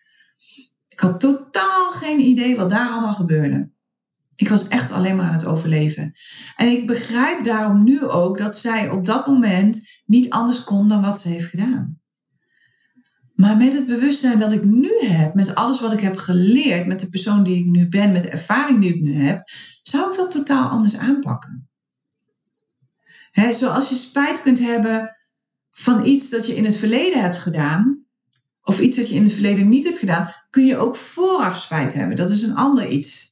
ik 0.89 1.01
had 1.01 1.21
totaal 1.21 1.93
geen 1.93 2.21
idee 2.21 2.57
wat 2.57 2.71
daar 2.71 2.91
allemaal 2.91 3.15
gebeurde. 3.15 3.71
Ik 4.37 4.49
was 4.49 4.69
echt 4.69 4.93
alleen 4.93 5.17
maar 5.17 5.27
aan 5.27 5.33
het 5.33 5.45
overleven. 5.45 6.15
En 6.57 6.69
ik 6.69 6.87
begrijp 6.87 7.45
daarom 7.45 7.85
nu 7.85 8.03
ook 8.03 8.39
dat 8.39 8.59
zij 8.59 8.91
op 8.91 9.07
dat 9.07 9.27
moment 9.27 9.89
niet 10.05 10.31
anders 10.31 10.65
kon 10.65 10.89
dan 10.89 11.03
wat 11.03 11.21
ze 11.21 11.29
heeft 11.29 11.49
gedaan. 11.49 12.01
Maar 13.35 13.57
met 13.57 13.73
het 13.73 13.87
bewustzijn 13.87 14.39
dat 14.39 14.53
ik 14.53 14.65
nu 14.65 14.91
heb, 15.01 15.35
met 15.35 15.55
alles 15.55 15.81
wat 15.81 15.93
ik 15.93 16.01
heb 16.01 16.17
geleerd, 16.17 16.87
met 16.87 17.01
de 17.01 17.09
persoon 17.09 17.45
die 17.45 17.59
ik 17.59 17.67
nu 17.67 17.89
ben, 17.89 18.13
met 18.13 18.23
de 18.23 18.31
ervaring 18.31 18.81
die 18.81 18.95
ik 18.95 19.03
nu 19.03 19.15
heb, 19.15 19.49
zou 19.83 20.11
ik 20.11 20.17
dat 20.17 20.31
totaal 20.31 20.69
anders 20.69 20.99
aanpakken. 20.99 21.71
He, 23.31 23.53
zoals 23.53 23.89
je 23.89 23.95
spijt 23.95 24.43
kunt 24.43 24.59
hebben 24.59 25.17
van 25.71 26.07
iets 26.07 26.31
dat 26.31 26.47
je 26.47 26.57
in 26.57 26.65
het 26.65 26.77
verleden 26.77 27.21
hebt 27.21 27.39
gedaan, 27.39 28.02
of 28.62 28.81
iets 28.81 28.96
dat 28.96 29.09
je 29.09 29.14
in 29.14 29.22
het 29.22 29.33
verleden 29.33 29.68
niet 29.68 29.85
hebt 29.85 29.98
gedaan, 29.98 30.35
kun 30.51 30.66
je 30.66 30.77
ook 30.77 30.96
vooraf 30.96 31.61
spijt 31.61 31.94
hebben. 31.94 32.16
Dat 32.16 32.31
is 32.31 32.42
een 32.42 32.57
ander 32.57 32.88
iets. 32.88 33.31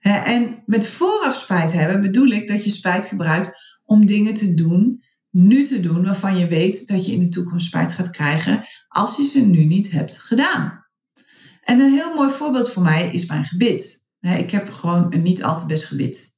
En 0.00 0.62
met 0.66 0.86
vooraf 0.86 1.36
spijt 1.36 1.72
hebben 1.72 2.00
bedoel 2.00 2.26
ik 2.26 2.48
dat 2.48 2.64
je 2.64 2.70
spijt 2.70 3.06
gebruikt 3.06 3.52
om 3.84 4.06
dingen 4.06 4.34
te 4.34 4.54
doen, 4.54 5.04
nu 5.30 5.64
te 5.64 5.80
doen, 5.80 6.04
waarvan 6.04 6.38
je 6.38 6.46
weet 6.46 6.88
dat 6.88 7.06
je 7.06 7.12
in 7.12 7.20
de 7.20 7.28
toekomst 7.28 7.66
spijt 7.66 7.92
gaat 7.92 8.10
krijgen 8.10 8.64
als 8.88 9.16
je 9.16 9.24
ze 9.24 9.46
nu 9.46 9.64
niet 9.64 9.90
hebt 9.90 10.18
gedaan. 10.18 10.84
En 11.62 11.80
een 11.80 11.92
heel 11.92 12.14
mooi 12.14 12.30
voorbeeld 12.30 12.70
voor 12.70 12.82
mij 12.82 13.10
is 13.10 13.26
mijn 13.26 13.44
gebit. 13.44 14.04
Ik 14.20 14.50
heb 14.50 14.70
gewoon 14.70 15.12
een 15.14 15.22
niet 15.22 15.42
al 15.42 15.58
te 15.58 15.66
best 15.66 15.84
gebit. 15.84 16.34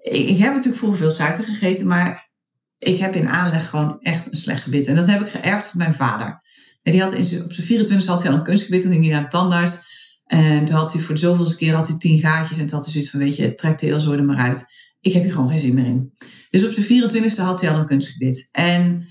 Ik 0.00 0.38
heb 0.38 0.48
natuurlijk 0.48 0.76
vroeger 0.76 0.98
veel 0.98 1.10
suiker 1.10 1.44
gegeten, 1.44 1.86
maar 1.86 2.30
ik 2.78 2.98
heb 2.98 3.14
in 3.14 3.28
aanleg 3.28 3.68
gewoon 3.68 4.00
echt 4.00 4.26
een 4.26 4.36
slecht 4.36 4.62
gebit. 4.62 4.86
En 4.86 4.94
dat 4.94 5.06
heb 5.06 5.20
ik 5.20 5.28
geërfd 5.28 5.66
van 5.66 5.78
mijn 5.78 5.94
vader. 5.94 6.42
Die 6.82 7.00
had 7.00 7.12
in 7.12 7.44
op 7.44 7.52
zijn 7.52 7.66
24 7.66 8.08
had 8.08 8.22
hij 8.22 8.30
al 8.30 8.36
een 8.36 8.44
kunstgebit. 8.44 8.80
Toen 8.80 8.90
ging 8.90 9.04
hij 9.04 9.12
naar 9.12 9.22
de 9.22 9.28
tandarts. 9.28 9.88
En 10.24 10.64
toen 10.64 10.76
had 10.76 10.92
hij 10.92 11.02
voor 11.02 11.14
de 11.14 11.20
zoveelste 11.20 11.56
keer 11.56 11.74
had 11.74 11.88
hij 11.88 11.98
tien 11.98 12.20
gaatjes. 12.20 12.58
En 12.58 12.66
toen 12.66 12.76
had 12.76 12.84
hij 12.84 12.92
zoiets 12.92 13.10
van, 13.10 13.20
weet 13.20 13.36
je, 13.36 13.54
trek 13.54 13.78
de 13.78 13.86
heel 13.86 14.00
zo 14.00 14.22
maar 14.22 14.36
uit. 14.36 14.66
Ik 15.00 15.12
heb 15.12 15.22
hier 15.22 15.32
gewoon 15.32 15.48
geen 15.48 15.58
zin 15.58 15.74
meer 15.74 15.86
in. 15.86 16.14
Dus 16.50 16.66
op 16.66 16.72
zijn 16.72 17.10
24e 17.10 17.36
had 17.36 17.60
hij 17.60 17.70
al 17.70 17.78
een 17.78 17.86
kunstgebit. 17.86 18.48
En 18.52 19.08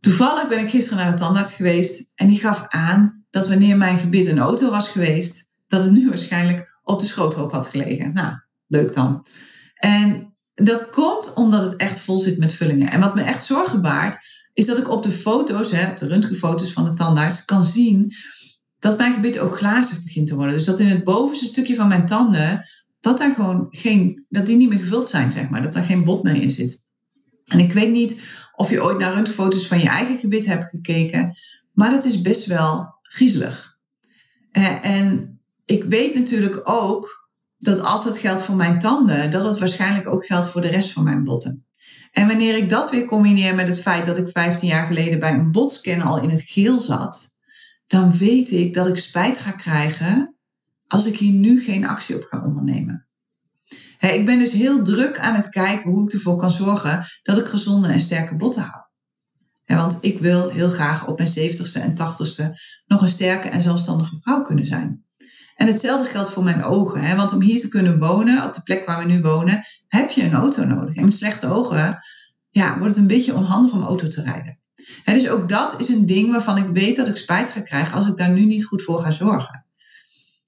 toevallig 0.00 0.48
ben 0.48 0.58
ik 0.58 0.70
gisteren 0.70 1.04
naar 1.04 1.10
de 1.10 1.18
tandarts 1.22 1.54
geweest. 1.54 2.12
En 2.14 2.26
die 2.26 2.38
gaf 2.38 2.64
aan 2.68 3.24
dat 3.30 3.48
wanneer 3.48 3.76
mijn 3.76 3.98
gebit 3.98 4.26
een 4.26 4.38
auto 4.38 4.70
was 4.70 4.88
geweest, 4.88 5.56
dat 5.66 5.82
het 5.82 5.92
nu 5.92 6.08
waarschijnlijk 6.08 6.78
op 6.82 7.00
de 7.00 7.06
schroothoop 7.06 7.52
had 7.52 7.66
gelegen. 7.66 8.12
Nou, 8.12 8.34
leuk 8.66 8.94
dan. 8.94 9.26
En 9.74 10.34
dat 10.54 10.90
komt 10.90 11.34
omdat 11.34 11.62
het 11.62 11.76
echt 11.76 12.00
vol 12.00 12.18
zit 12.18 12.38
met 12.38 12.52
vullingen. 12.52 12.90
En 12.90 13.00
wat 13.00 13.14
me 13.14 13.22
echt 13.22 13.44
zorgen 13.44 13.82
baart, 13.82 14.18
is 14.56 14.66
dat 14.66 14.78
ik 14.78 14.90
op 14.90 15.02
de 15.02 15.12
foto's, 15.12 15.70
hè, 15.70 15.90
op 15.90 15.96
de 15.96 16.06
röntgenfoto's 16.06 16.72
van 16.72 16.84
de 16.84 16.92
tandarts, 16.92 17.44
kan 17.44 17.64
zien 17.64 18.12
dat 18.78 18.98
mijn 18.98 19.12
gebit 19.12 19.38
ook 19.38 19.56
glazig 19.56 20.02
begint 20.02 20.26
te 20.26 20.34
worden. 20.34 20.54
Dus 20.54 20.64
dat 20.64 20.80
in 20.80 20.86
het 20.86 21.04
bovenste 21.04 21.46
stukje 21.46 21.74
van 21.74 21.88
mijn 21.88 22.06
tanden, 22.06 22.66
dat 23.00 23.18
daar 23.18 23.34
gewoon 23.34 23.66
geen, 23.70 24.24
dat 24.28 24.46
die 24.46 24.56
niet 24.56 24.68
meer 24.68 24.78
gevuld 24.78 25.08
zijn, 25.08 25.32
zeg 25.32 25.48
maar. 25.48 25.62
Dat 25.62 25.72
daar 25.72 25.84
geen 25.84 26.04
bot 26.04 26.22
meer 26.22 26.42
in 26.42 26.50
zit. 26.50 26.88
En 27.44 27.58
ik 27.58 27.72
weet 27.72 27.90
niet 27.90 28.22
of 28.54 28.70
je 28.70 28.82
ooit 28.82 28.98
naar 28.98 29.14
röntgenfoto's 29.14 29.66
van 29.66 29.78
je 29.78 29.88
eigen 29.88 30.18
gebit 30.18 30.46
hebt 30.46 30.64
gekeken, 30.64 31.36
maar 31.72 31.90
dat 31.90 32.04
is 32.04 32.20
best 32.20 32.46
wel 32.46 32.98
griezelig. 33.02 33.78
En 34.82 35.38
ik 35.64 35.84
weet 35.84 36.14
natuurlijk 36.14 36.68
ook 36.68 37.30
dat 37.58 37.80
als 37.80 38.04
dat 38.04 38.18
geldt 38.18 38.42
voor 38.42 38.56
mijn 38.56 38.78
tanden, 38.78 39.30
dat 39.30 39.46
het 39.46 39.58
waarschijnlijk 39.58 40.08
ook 40.08 40.26
geldt 40.26 40.48
voor 40.48 40.60
de 40.60 40.70
rest 40.70 40.92
van 40.92 41.04
mijn 41.04 41.24
botten. 41.24 41.65
En 42.12 42.26
wanneer 42.26 42.56
ik 42.56 42.68
dat 42.68 42.90
weer 42.90 43.04
combineer 43.04 43.54
met 43.54 43.68
het 43.68 43.80
feit 43.80 44.06
dat 44.06 44.18
ik 44.18 44.28
15 44.28 44.68
jaar 44.68 44.86
geleden 44.86 45.20
bij 45.20 45.32
een 45.32 45.52
botscan 45.52 46.02
al 46.02 46.22
in 46.22 46.30
het 46.30 46.42
geel 46.42 46.80
zat, 46.80 47.38
dan 47.86 48.12
weet 48.12 48.50
ik 48.50 48.74
dat 48.74 48.86
ik 48.86 48.98
spijt 48.98 49.38
ga 49.38 49.50
krijgen 49.50 50.36
als 50.86 51.06
ik 51.06 51.16
hier 51.16 51.32
nu 51.32 51.60
geen 51.60 51.86
actie 51.86 52.16
op 52.16 52.22
ga 52.22 52.42
ondernemen. 52.42 53.06
ik 54.00 54.26
ben 54.26 54.38
dus 54.38 54.52
heel 54.52 54.84
druk 54.84 55.18
aan 55.18 55.34
het 55.34 55.48
kijken 55.48 55.90
hoe 55.90 56.04
ik 56.04 56.12
ervoor 56.12 56.36
kan 56.36 56.50
zorgen 56.50 57.06
dat 57.22 57.38
ik 57.38 57.46
gezonde 57.46 57.88
en 57.88 58.00
sterke 58.00 58.36
botten 58.36 58.62
hou. 58.62 58.84
want 59.64 59.98
ik 60.00 60.18
wil 60.18 60.50
heel 60.50 60.70
graag 60.70 61.06
op 61.06 61.18
mijn 61.18 61.30
70ste 61.30 61.80
en 61.80 61.94
80ste 61.98 62.44
nog 62.86 63.02
een 63.02 63.08
sterke 63.08 63.48
en 63.48 63.62
zelfstandige 63.62 64.16
vrouw 64.16 64.42
kunnen 64.42 64.66
zijn. 64.66 65.05
En 65.56 65.66
hetzelfde 65.66 66.10
geldt 66.10 66.30
voor 66.30 66.44
mijn 66.44 66.64
ogen. 66.64 67.00
Hè? 67.00 67.16
Want 67.16 67.32
om 67.32 67.40
hier 67.40 67.60
te 67.60 67.68
kunnen 67.68 67.98
wonen, 67.98 68.44
op 68.44 68.54
de 68.54 68.62
plek 68.62 68.86
waar 68.86 68.98
we 68.98 69.12
nu 69.12 69.20
wonen, 69.20 69.66
heb 69.88 70.10
je 70.10 70.22
een 70.22 70.34
auto 70.34 70.64
nodig. 70.64 70.96
En 70.96 71.04
met 71.04 71.14
slechte 71.14 71.48
ogen 71.48 71.98
ja, 72.50 72.78
wordt 72.78 72.94
het 72.94 73.02
een 73.02 73.08
beetje 73.08 73.34
onhandig 73.34 73.72
om 73.72 73.82
auto 73.82 74.08
te 74.08 74.22
rijden. 74.22 74.58
En 75.04 75.14
dus 75.14 75.28
ook 75.28 75.48
dat 75.48 75.80
is 75.80 75.88
een 75.88 76.06
ding 76.06 76.30
waarvan 76.30 76.56
ik 76.56 76.66
weet 76.66 76.96
dat 76.96 77.08
ik 77.08 77.16
spijt 77.16 77.50
ga 77.50 77.60
krijgen 77.60 77.94
als 77.94 78.08
ik 78.08 78.16
daar 78.16 78.30
nu 78.30 78.44
niet 78.44 78.64
goed 78.64 78.82
voor 78.82 78.98
ga 78.98 79.10
zorgen. 79.10 79.64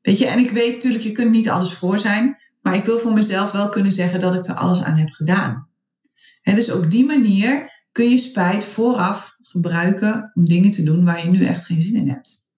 Weet 0.02 0.18
je, 0.18 0.26
en 0.26 0.38
ik 0.38 0.50
weet 0.50 0.74
natuurlijk, 0.74 1.04
je 1.04 1.12
kunt 1.12 1.30
niet 1.30 1.48
alles 1.48 1.72
voor 1.72 1.98
zijn, 1.98 2.36
maar 2.62 2.74
ik 2.74 2.84
wil 2.84 2.98
voor 2.98 3.12
mezelf 3.12 3.50
wel 3.50 3.68
kunnen 3.68 3.92
zeggen 3.92 4.20
dat 4.20 4.34
ik 4.34 4.46
er 4.46 4.54
alles 4.54 4.82
aan 4.82 4.96
heb 4.96 5.10
gedaan. 5.10 5.68
En 6.42 6.54
dus 6.54 6.72
op 6.72 6.90
die 6.90 7.04
manier 7.04 7.70
kun 7.92 8.10
je 8.10 8.18
spijt 8.18 8.64
vooraf 8.64 9.36
gebruiken 9.42 10.30
om 10.34 10.48
dingen 10.48 10.70
te 10.70 10.82
doen 10.82 11.04
waar 11.04 11.24
je 11.24 11.30
nu 11.30 11.44
echt 11.44 11.66
geen 11.66 11.80
zin 11.80 11.96
in 11.96 12.08
hebt. 12.08 12.50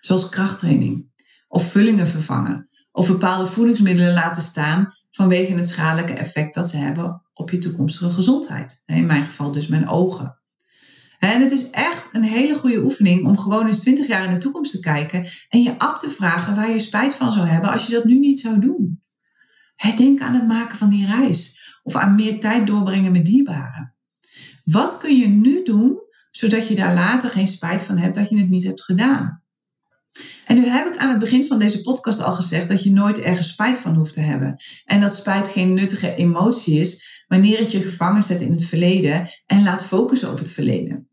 Zoals 0.00 0.28
krachttraining 0.28 1.08
of 1.56 1.70
vullingen 1.70 2.06
vervangen 2.06 2.68
of 2.92 3.06
bepaalde 3.06 3.46
voedingsmiddelen 3.46 4.12
laten 4.12 4.42
staan 4.42 4.92
vanwege 5.10 5.54
het 5.54 5.68
schadelijke 5.68 6.12
effect 6.12 6.54
dat 6.54 6.68
ze 6.68 6.76
hebben 6.76 7.22
op 7.34 7.50
je 7.50 7.58
toekomstige 7.58 8.10
gezondheid. 8.10 8.82
In 8.86 9.06
mijn 9.06 9.24
geval 9.24 9.52
dus 9.52 9.66
mijn 9.66 9.88
ogen. 9.88 10.40
En 11.18 11.40
het 11.40 11.52
is 11.52 11.70
echt 11.70 12.14
een 12.14 12.22
hele 12.22 12.54
goede 12.54 12.82
oefening 12.82 13.26
om 13.26 13.38
gewoon 13.38 13.66
eens 13.66 13.80
20 13.80 14.06
jaar 14.06 14.24
in 14.24 14.32
de 14.32 14.38
toekomst 14.38 14.72
te 14.72 14.80
kijken 14.80 15.28
en 15.48 15.62
je 15.62 15.78
af 15.78 15.98
te 15.98 16.08
vragen 16.08 16.54
waar 16.54 16.70
je 16.70 16.78
spijt 16.78 17.14
van 17.14 17.32
zou 17.32 17.46
hebben 17.46 17.70
als 17.70 17.86
je 17.86 17.92
dat 17.92 18.04
nu 18.04 18.18
niet 18.18 18.40
zou 18.40 18.60
doen. 18.60 19.02
Denk 19.96 20.20
aan 20.20 20.34
het 20.34 20.46
maken 20.46 20.78
van 20.78 20.88
die 20.88 21.06
reis 21.06 21.58
of 21.82 21.96
aan 21.96 22.14
meer 22.14 22.40
tijd 22.40 22.66
doorbrengen 22.66 23.12
met 23.12 23.24
dierbaren. 23.24 23.94
Wat 24.64 24.98
kun 24.98 25.18
je 25.18 25.28
nu 25.28 25.64
doen 25.64 26.00
zodat 26.30 26.68
je 26.68 26.74
daar 26.74 26.94
later 26.94 27.30
geen 27.30 27.46
spijt 27.46 27.82
van 27.82 27.98
hebt 27.98 28.14
dat 28.14 28.28
je 28.28 28.38
het 28.38 28.48
niet 28.48 28.64
hebt 28.64 28.82
gedaan? 28.82 29.44
En 30.44 30.56
nu 30.56 30.66
heb 30.66 30.86
ik 30.86 30.96
aan 30.96 31.08
het 31.08 31.18
begin 31.18 31.46
van 31.46 31.58
deze 31.58 31.82
podcast 31.82 32.22
al 32.22 32.34
gezegd 32.34 32.68
dat 32.68 32.82
je 32.82 32.90
nooit 32.90 33.20
ergens 33.20 33.48
spijt 33.48 33.78
van 33.78 33.94
hoeft 33.94 34.12
te 34.12 34.20
hebben. 34.20 34.56
En 34.84 35.00
dat 35.00 35.14
spijt 35.14 35.48
geen 35.48 35.74
nuttige 35.74 36.14
emotie 36.14 36.80
is 36.80 37.24
wanneer 37.28 37.58
het 37.58 37.72
je 37.72 37.80
gevangen 37.80 38.22
zet 38.22 38.40
in 38.40 38.52
het 38.52 38.64
verleden 38.64 39.30
en 39.46 39.62
laat 39.62 39.84
focussen 39.84 40.30
op 40.30 40.38
het 40.38 40.50
verleden. 40.50 41.08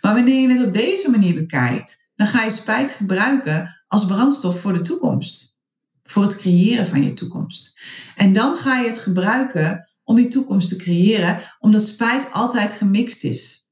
Maar 0.00 0.14
wanneer 0.14 0.40
je 0.40 0.56
het 0.56 0.66
op 0.66 0.72
deze 0.72 1.10
manier 1.10 1.34
bekijkt, 1.34 2.10
dan 2.14 2.26
ga 2.26 2.42
je 2.42 2.50
spijt 2.50 2.90
gebruiken 2.90 3.82
als 3.86 4.06
brandstof 4.06 4.60
voor 4.60 4.72
de 4.72 4.82
toekomst. 4.82 5.58
Voor 6.02 6.22
het 6.22 6.36
creëren 6.36 6.86
van 6.86 7.02
je 7.02 7.14
toekomst. 7.14 7.80
En 8.16 8.32
dan 8.32 8.56
ga 8.56 8.80
je 8.80 8.88
het 8.88 8.98
gebruiken 8.98 9.90
om 10.04 10.16
die 10.16 10.28
toekomst 10.28 10.68
te 10.68 10.76
creëren, 10.76 11.40
omdat 11.58 11.82
spijt 11.82 12.32
altijd 12.32 12.72
gemixt 12.72 13.24
is. 13.24 13.68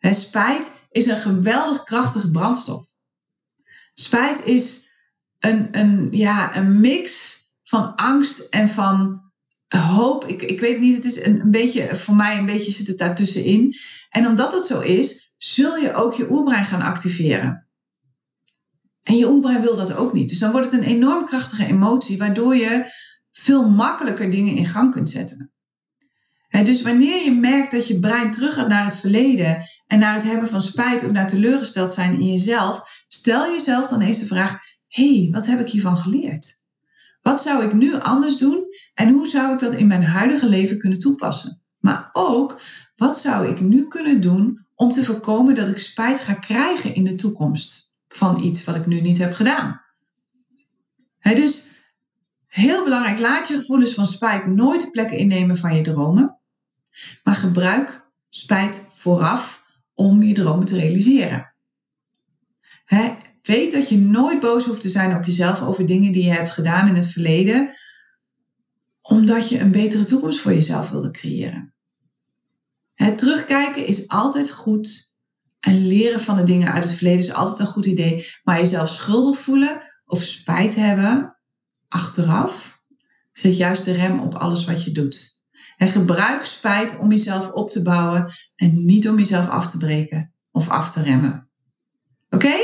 spijt 0.00 0.86
is 0.90 1.06
een 1.06 1.20
geweldig 1.20 1.84
krachtige 1.84 2.30
brandstof. 2.30 2.91
Spijt 4.02 4.44
is 4.44 4.90
een, 5.38 5.68
een, 5.70 6.08
ja, 6.10 6.56
een 6.56 6.80
mix 6.80 7.36
van 7.62 7.94
angst 7.94 8.40
en 8.40 8.68
van 8.68 9.22
hoop. 9.68 10.26
Ik, 10.26 10.42
ik 10.42 10.60
weet 10.60 10.80
niet, 10.80 10.96
het 10.96 11.04
is 11.04 11.24
een, 11.24 11.40
een 11.40 11.50
beetje, 11.50 11.94
voor 11.94 12.14
mij 12.16 12.38
een 12.38 12.46
beetje 12.46 12.72
zit 12.72 12.86
het 12.86 12.98
daartussenin. 12.98 13.74
En 14.10 14.26
omdat 14.26 14.54
het 14.54 14.66
zo 14.66 14.80
is, 14.80 15.34
zul 15.38 15.76
je 15.76 15.94
ook 15.94 16.14
je 16.14 16.30
oerbrein 16.30 16.64
gaan 16.64 16.82
activeren. 16.82 17.66
En 19.02 19.16
je 19.16 19.28
oerbrein 19.28 19.60
wil 19.60 19.76
dat 19.76 19.94
ook 19.94 20.12
niet. 20.12 20.28
Dus 20.28 20.38
dan 20.38 20.52
wordt 20.52 20.72
het 20.72 20.80
een 20.80 20.86
enorm 20.88 21.26
krachtige 21.26 21.66
emotie, 21.66 22.18
waardoor 22.18 22.56
je 22.56 22.92
veel 23.32 23.70
makkelijker 23.70 24.30
dingen 24.30 24.56
in 24.56 24.66
gang 24.66 24.92
kunt 24.92 25.10
zetten. 25.10 25.52
dus 26.50 26.82
wanneer 26.82 27.24
je 27.24 27.32
merkt 27.32 27.72
dat 27.72 27.88
je 27.88 27.98
brein 27.98 28.30
terug 28.30 28.54
gaat 28.54 28.68
naar 28.68 28.84
het 28.84 28.96
verleden 28.96 29.64
en 29.92 29.98
naar 29.98 30.14
het 30.14 30.24
hebben 30.24 30.48
van 30.48 30.62
spijt 30.62 31.04
of 31.04 31.10
naar 31.10 31.28
teleurgesteld 31.28 31.90
zijn 31.90 32.20
in 32.20 32.30
jezelf, 32.30 33.04
Stel 33.08 33.52
jezelf 33.52 33.88
dan 33.88 34.00
eens 34.00 34.18
de 34.18 34.26
vraag: 34.26 34.58
hey, 34.88 35.28
wat 35.32 35.46
heb 35.46 35.60
ik 35.60 35.68
hiervan 35.68 35.96
geleerd? 35.96 36.60
Wat 37.22 37.42
zou 37.42 37.64
ik 37.64 37.72
nu 37.72 38.00
anders 38.00 38.36
doen 38.36 38.64
en 38.94 39.12
hoe 39.12 39.26
zou 39.26 39.52
ik 39.52 39.58
dat 39.58 39.72
in 39.72 39.86
mijn 39.86 40.04
huidige 40.04 40.48
leven 40.48 40.78
kunnen 40.78 40.98
toepassen? 40.98 41.62
Maar 41.78 42.10
ook, 42.12 42.60
wat 42.96 43.18
zou 43.18 43.48
ik 43.48 43.60
nu 43.60 43.88
kunnen 43.88 44.20
doen 44.20 44.66
om 44.74 44.92
te 44.92 45.04
voorkomen 45.04 45.54
dat 45.54 45.68
ik 45.68 45.78
spijt 45.78 46.20
ga 46.20 46.34
krijgen 46.34 46.94
in 46.94 47.04
de 47.04 47.14
toekomst 47.14 47.94
van 48.08 48.42
iets 48.42 48.64
wat 48.64 48.76
ik 48.76 48.86
nu 48.86 49.00
niet 49.00 49.18
heb 49.18 49.34
gedaan? 49.34 49.80
dus 51.22 51.66
heel 52.46 52.84
belangrijk, 52.84 53.18
laat 53.18 53.48
je 53.48 53.56
gevoelens 53.56 53.94
van 53.94 54.06
spijt 54.06 54.46
nooit 54.46 54.90
plekken 54.90 55.18
innemen 55.18 55.56
van 55.56 55.76
je 55.76 55.82
dromen, 55.82 56.38
maar 57.24 57.36
gebruik 57.36 58.04
spijt 58.28 58.88
vooraf 58.92 59.61
om 60.02 60.22
je 60.22 60.34
dromen 60.34 60.66
te 60.66 60.76
realiseren 60.76 61.52
weet 63.42 63.72
dat 63.72 63.88
je 63.88 63.98
nooit 63.98 64.40
boos 64.40 64.64
hoeft 64.64 64.80
te 64.80 64.88
zijn 64.88 65.16
op 65.16 65.24
jezelf 65.24 65.62
over 65.62 65.86
dingen 65.86 66.12
die 66.12 66.24
je 66.24 66.30
hebt 66.30 66.50
gedaan 66.50 66.88
in 66.88 66.94
het 66.94 67.06
verleden, 67.06 67.74
omdat 69.00 69.48
je 69.48 69.58
een 69.58 69.70
betere 69.70 70.04
toekomst 70.04 70.40
voor 70.40 70.52
jezelf 70.52 70.88
wilde 70.88 71.10
creëren. 71.10 71.74
Het 72.94 73.18
terugkijken 73.18 73.86
is 73.86 74.08
altijd 74.08 74.50
goed 74.50 75.12
en 75.60 75.86
leren 75.86 76.20
van 76.20 76.36
de 76.36 76.44
dingen 76.44 76.72
uit 76.72 76.84
het 76.84 76.92
verleden 76.92 77.20
is 77.20 77.32
altijd 77.32 77.58
een 77.58 77.66
goed 77.66 77.86
idee, 77.86 78.26
maar 78.42 78.58
jezelf 78.58 78.90
schuldig 78.90 79.38
voelen 79.38 79.82
of 80.04 80.22
spijt 80.22 80.74
hebben 80.74 81.36
achteraf 81.88 82.80
zet 83.32 83.56
juist 83.56 83.84
de 83.84 83.92
rem 83.92 84.20
op 84.20 84.34
alles 84.34 84.64
wat 84.64 84.84
je 84.84 84.92
doet. 84.92 85.40
En 85.82 85.88
gebruik 85.88 86.46
spijt 86.46 86.98
om 86.98 87.10
jezelf 87.10 87.50
op 87.50 87.70
te 87.70 87.82
bouwen 87.82 88.32
en 88.56 88.84
niet 88.84 89.08
om 89.08 89.18
jezelf 89.18 89.48
af 89.48 89.70
te 89.70 89.78
breken 89.78 90.34
of 90.50 90.68
af 90.68 90.92
te 90.92 91.02
remmen. 91.02 91.50
Oké? 92.30 92.54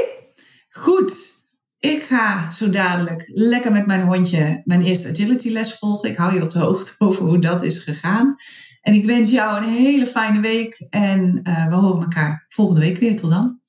Goed. 0.70 1.37
Ik 1.78 2.02
ga 2.02 2.50
zo 2.50 2.70
dadelijk 2.70 3.31
lekker 3.35 3.72
met 3.72 3.87
mijn 3.87 4.02
hondje 4.02 4.62
mijn 4.64 4.83
eerste 4.83 5.09
agility 5.09 5.50
les 5.50 5.74
volgen. 5.74 6.11
Ik 6.11 6.16
hou 6.16 6.35
je 6.35 6.42
op 6.42 6.50
de 6.50 6.59
hoogte 6.59 6.94
over 7.07 7.24
hoe 7.24 7.38
dat 7.38 7.62
is 7.62 7.78
gegaan. 7.78 8.35
En 8.81 8.94
ik 8.94 9.04
wens 9.04 9.31
jou 9.31 9.57
een 9.57 9.72
hele 9.72 10.07
fijne 10.07 10.40
week. 10.40 10.87
En 10.90 11.40
uh, 11.42 11.68
we 11.68 11.74
horen 11.74 12.02
elkaar 12.02 12.44
volgende 12.48 12.81
week 12.81 12.98
weer. 12.98 13.16
Tot 13.16 13.31
dan. 13.31 13.61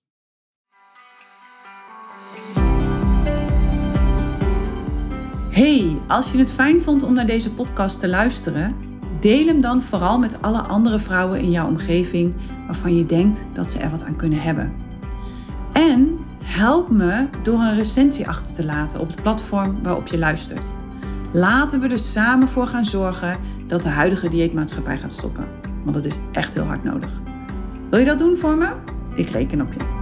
Hey, 5.50 6.00
als 6.08 6.32
je 6.32 6.38
het 6.38 6.52
fijn 6.52 6.82
vond 6.82 7.04
om 7.04 7.14
naar 7.14 7.28
deze 7.28 7.54
podcast 7.54 8.00
te 8.00 8.08
luisteren, 8.08 8.89
deel 9.20 9.46
hem 9.46 9.62
dan 9.62 9.82
vooral 9.82 10.20
met 10.20 10.42
alle 10.42 10.62
andere 10.62 11.00
vrouwen 11.00 11.40
in 11.40 11.52
jouw 11.52 11.68
omgeving 11.68 12.34
waarvan 12.66 12.96
je 12.96 13.06
denkt 13.06 13.46
dat 13.54 13.72
ze 13.72 13.80
er 13.80 13.90
wat 13.90 14.06
aan 14.06 14.16
kunnen 14.16 14.42
hebben. 14.42 14.74
En 15.74 16.20
Help 16.50 16.90
me 16.90 17.28
door 17.44 17.60
een 17.60 17.76
recensie 17.76 18.28
achter 18.28 18.54
te 18.54 18.66
laten 18.66 19.00
op 19.00 19.08
het 19.08 19.22
platform 19.22 19.84
waarop 19.84 20.08
je 20.08 20.18
luistert. 20.18 20.66
Laten 21.34 21.82
we 21.82 21.88
er 21.88 22.00
samen 22.00 22.48
voor 22.48 22.68
gaan 22.68 22.86
zorgen 22.86 23.38
dat 23.68 23.84
de 23.84 23.90
huidige 23.90 24.30
dieetmaatschappij 24.30 24.98
gaat 24.98 25.12
stoppen. 25.12 25.48
Want 25.84 25.96
dat 25.96 26.06
is 26.06 26.20
echt 26.32 26.54
heel 26.54 26.64
hard 26.64 26.84
nodig. 26.84 27.10
Wil 27.90 28.00
je 28.00 28.06
dat 28.06 28.20
doen 28.20 28.38
voor 28.38 28.58
me? 28.58 28.74
Ik 29.16 29.30
reken 29.30 29.62
op 29.62 29.74
je. 29.74 29.99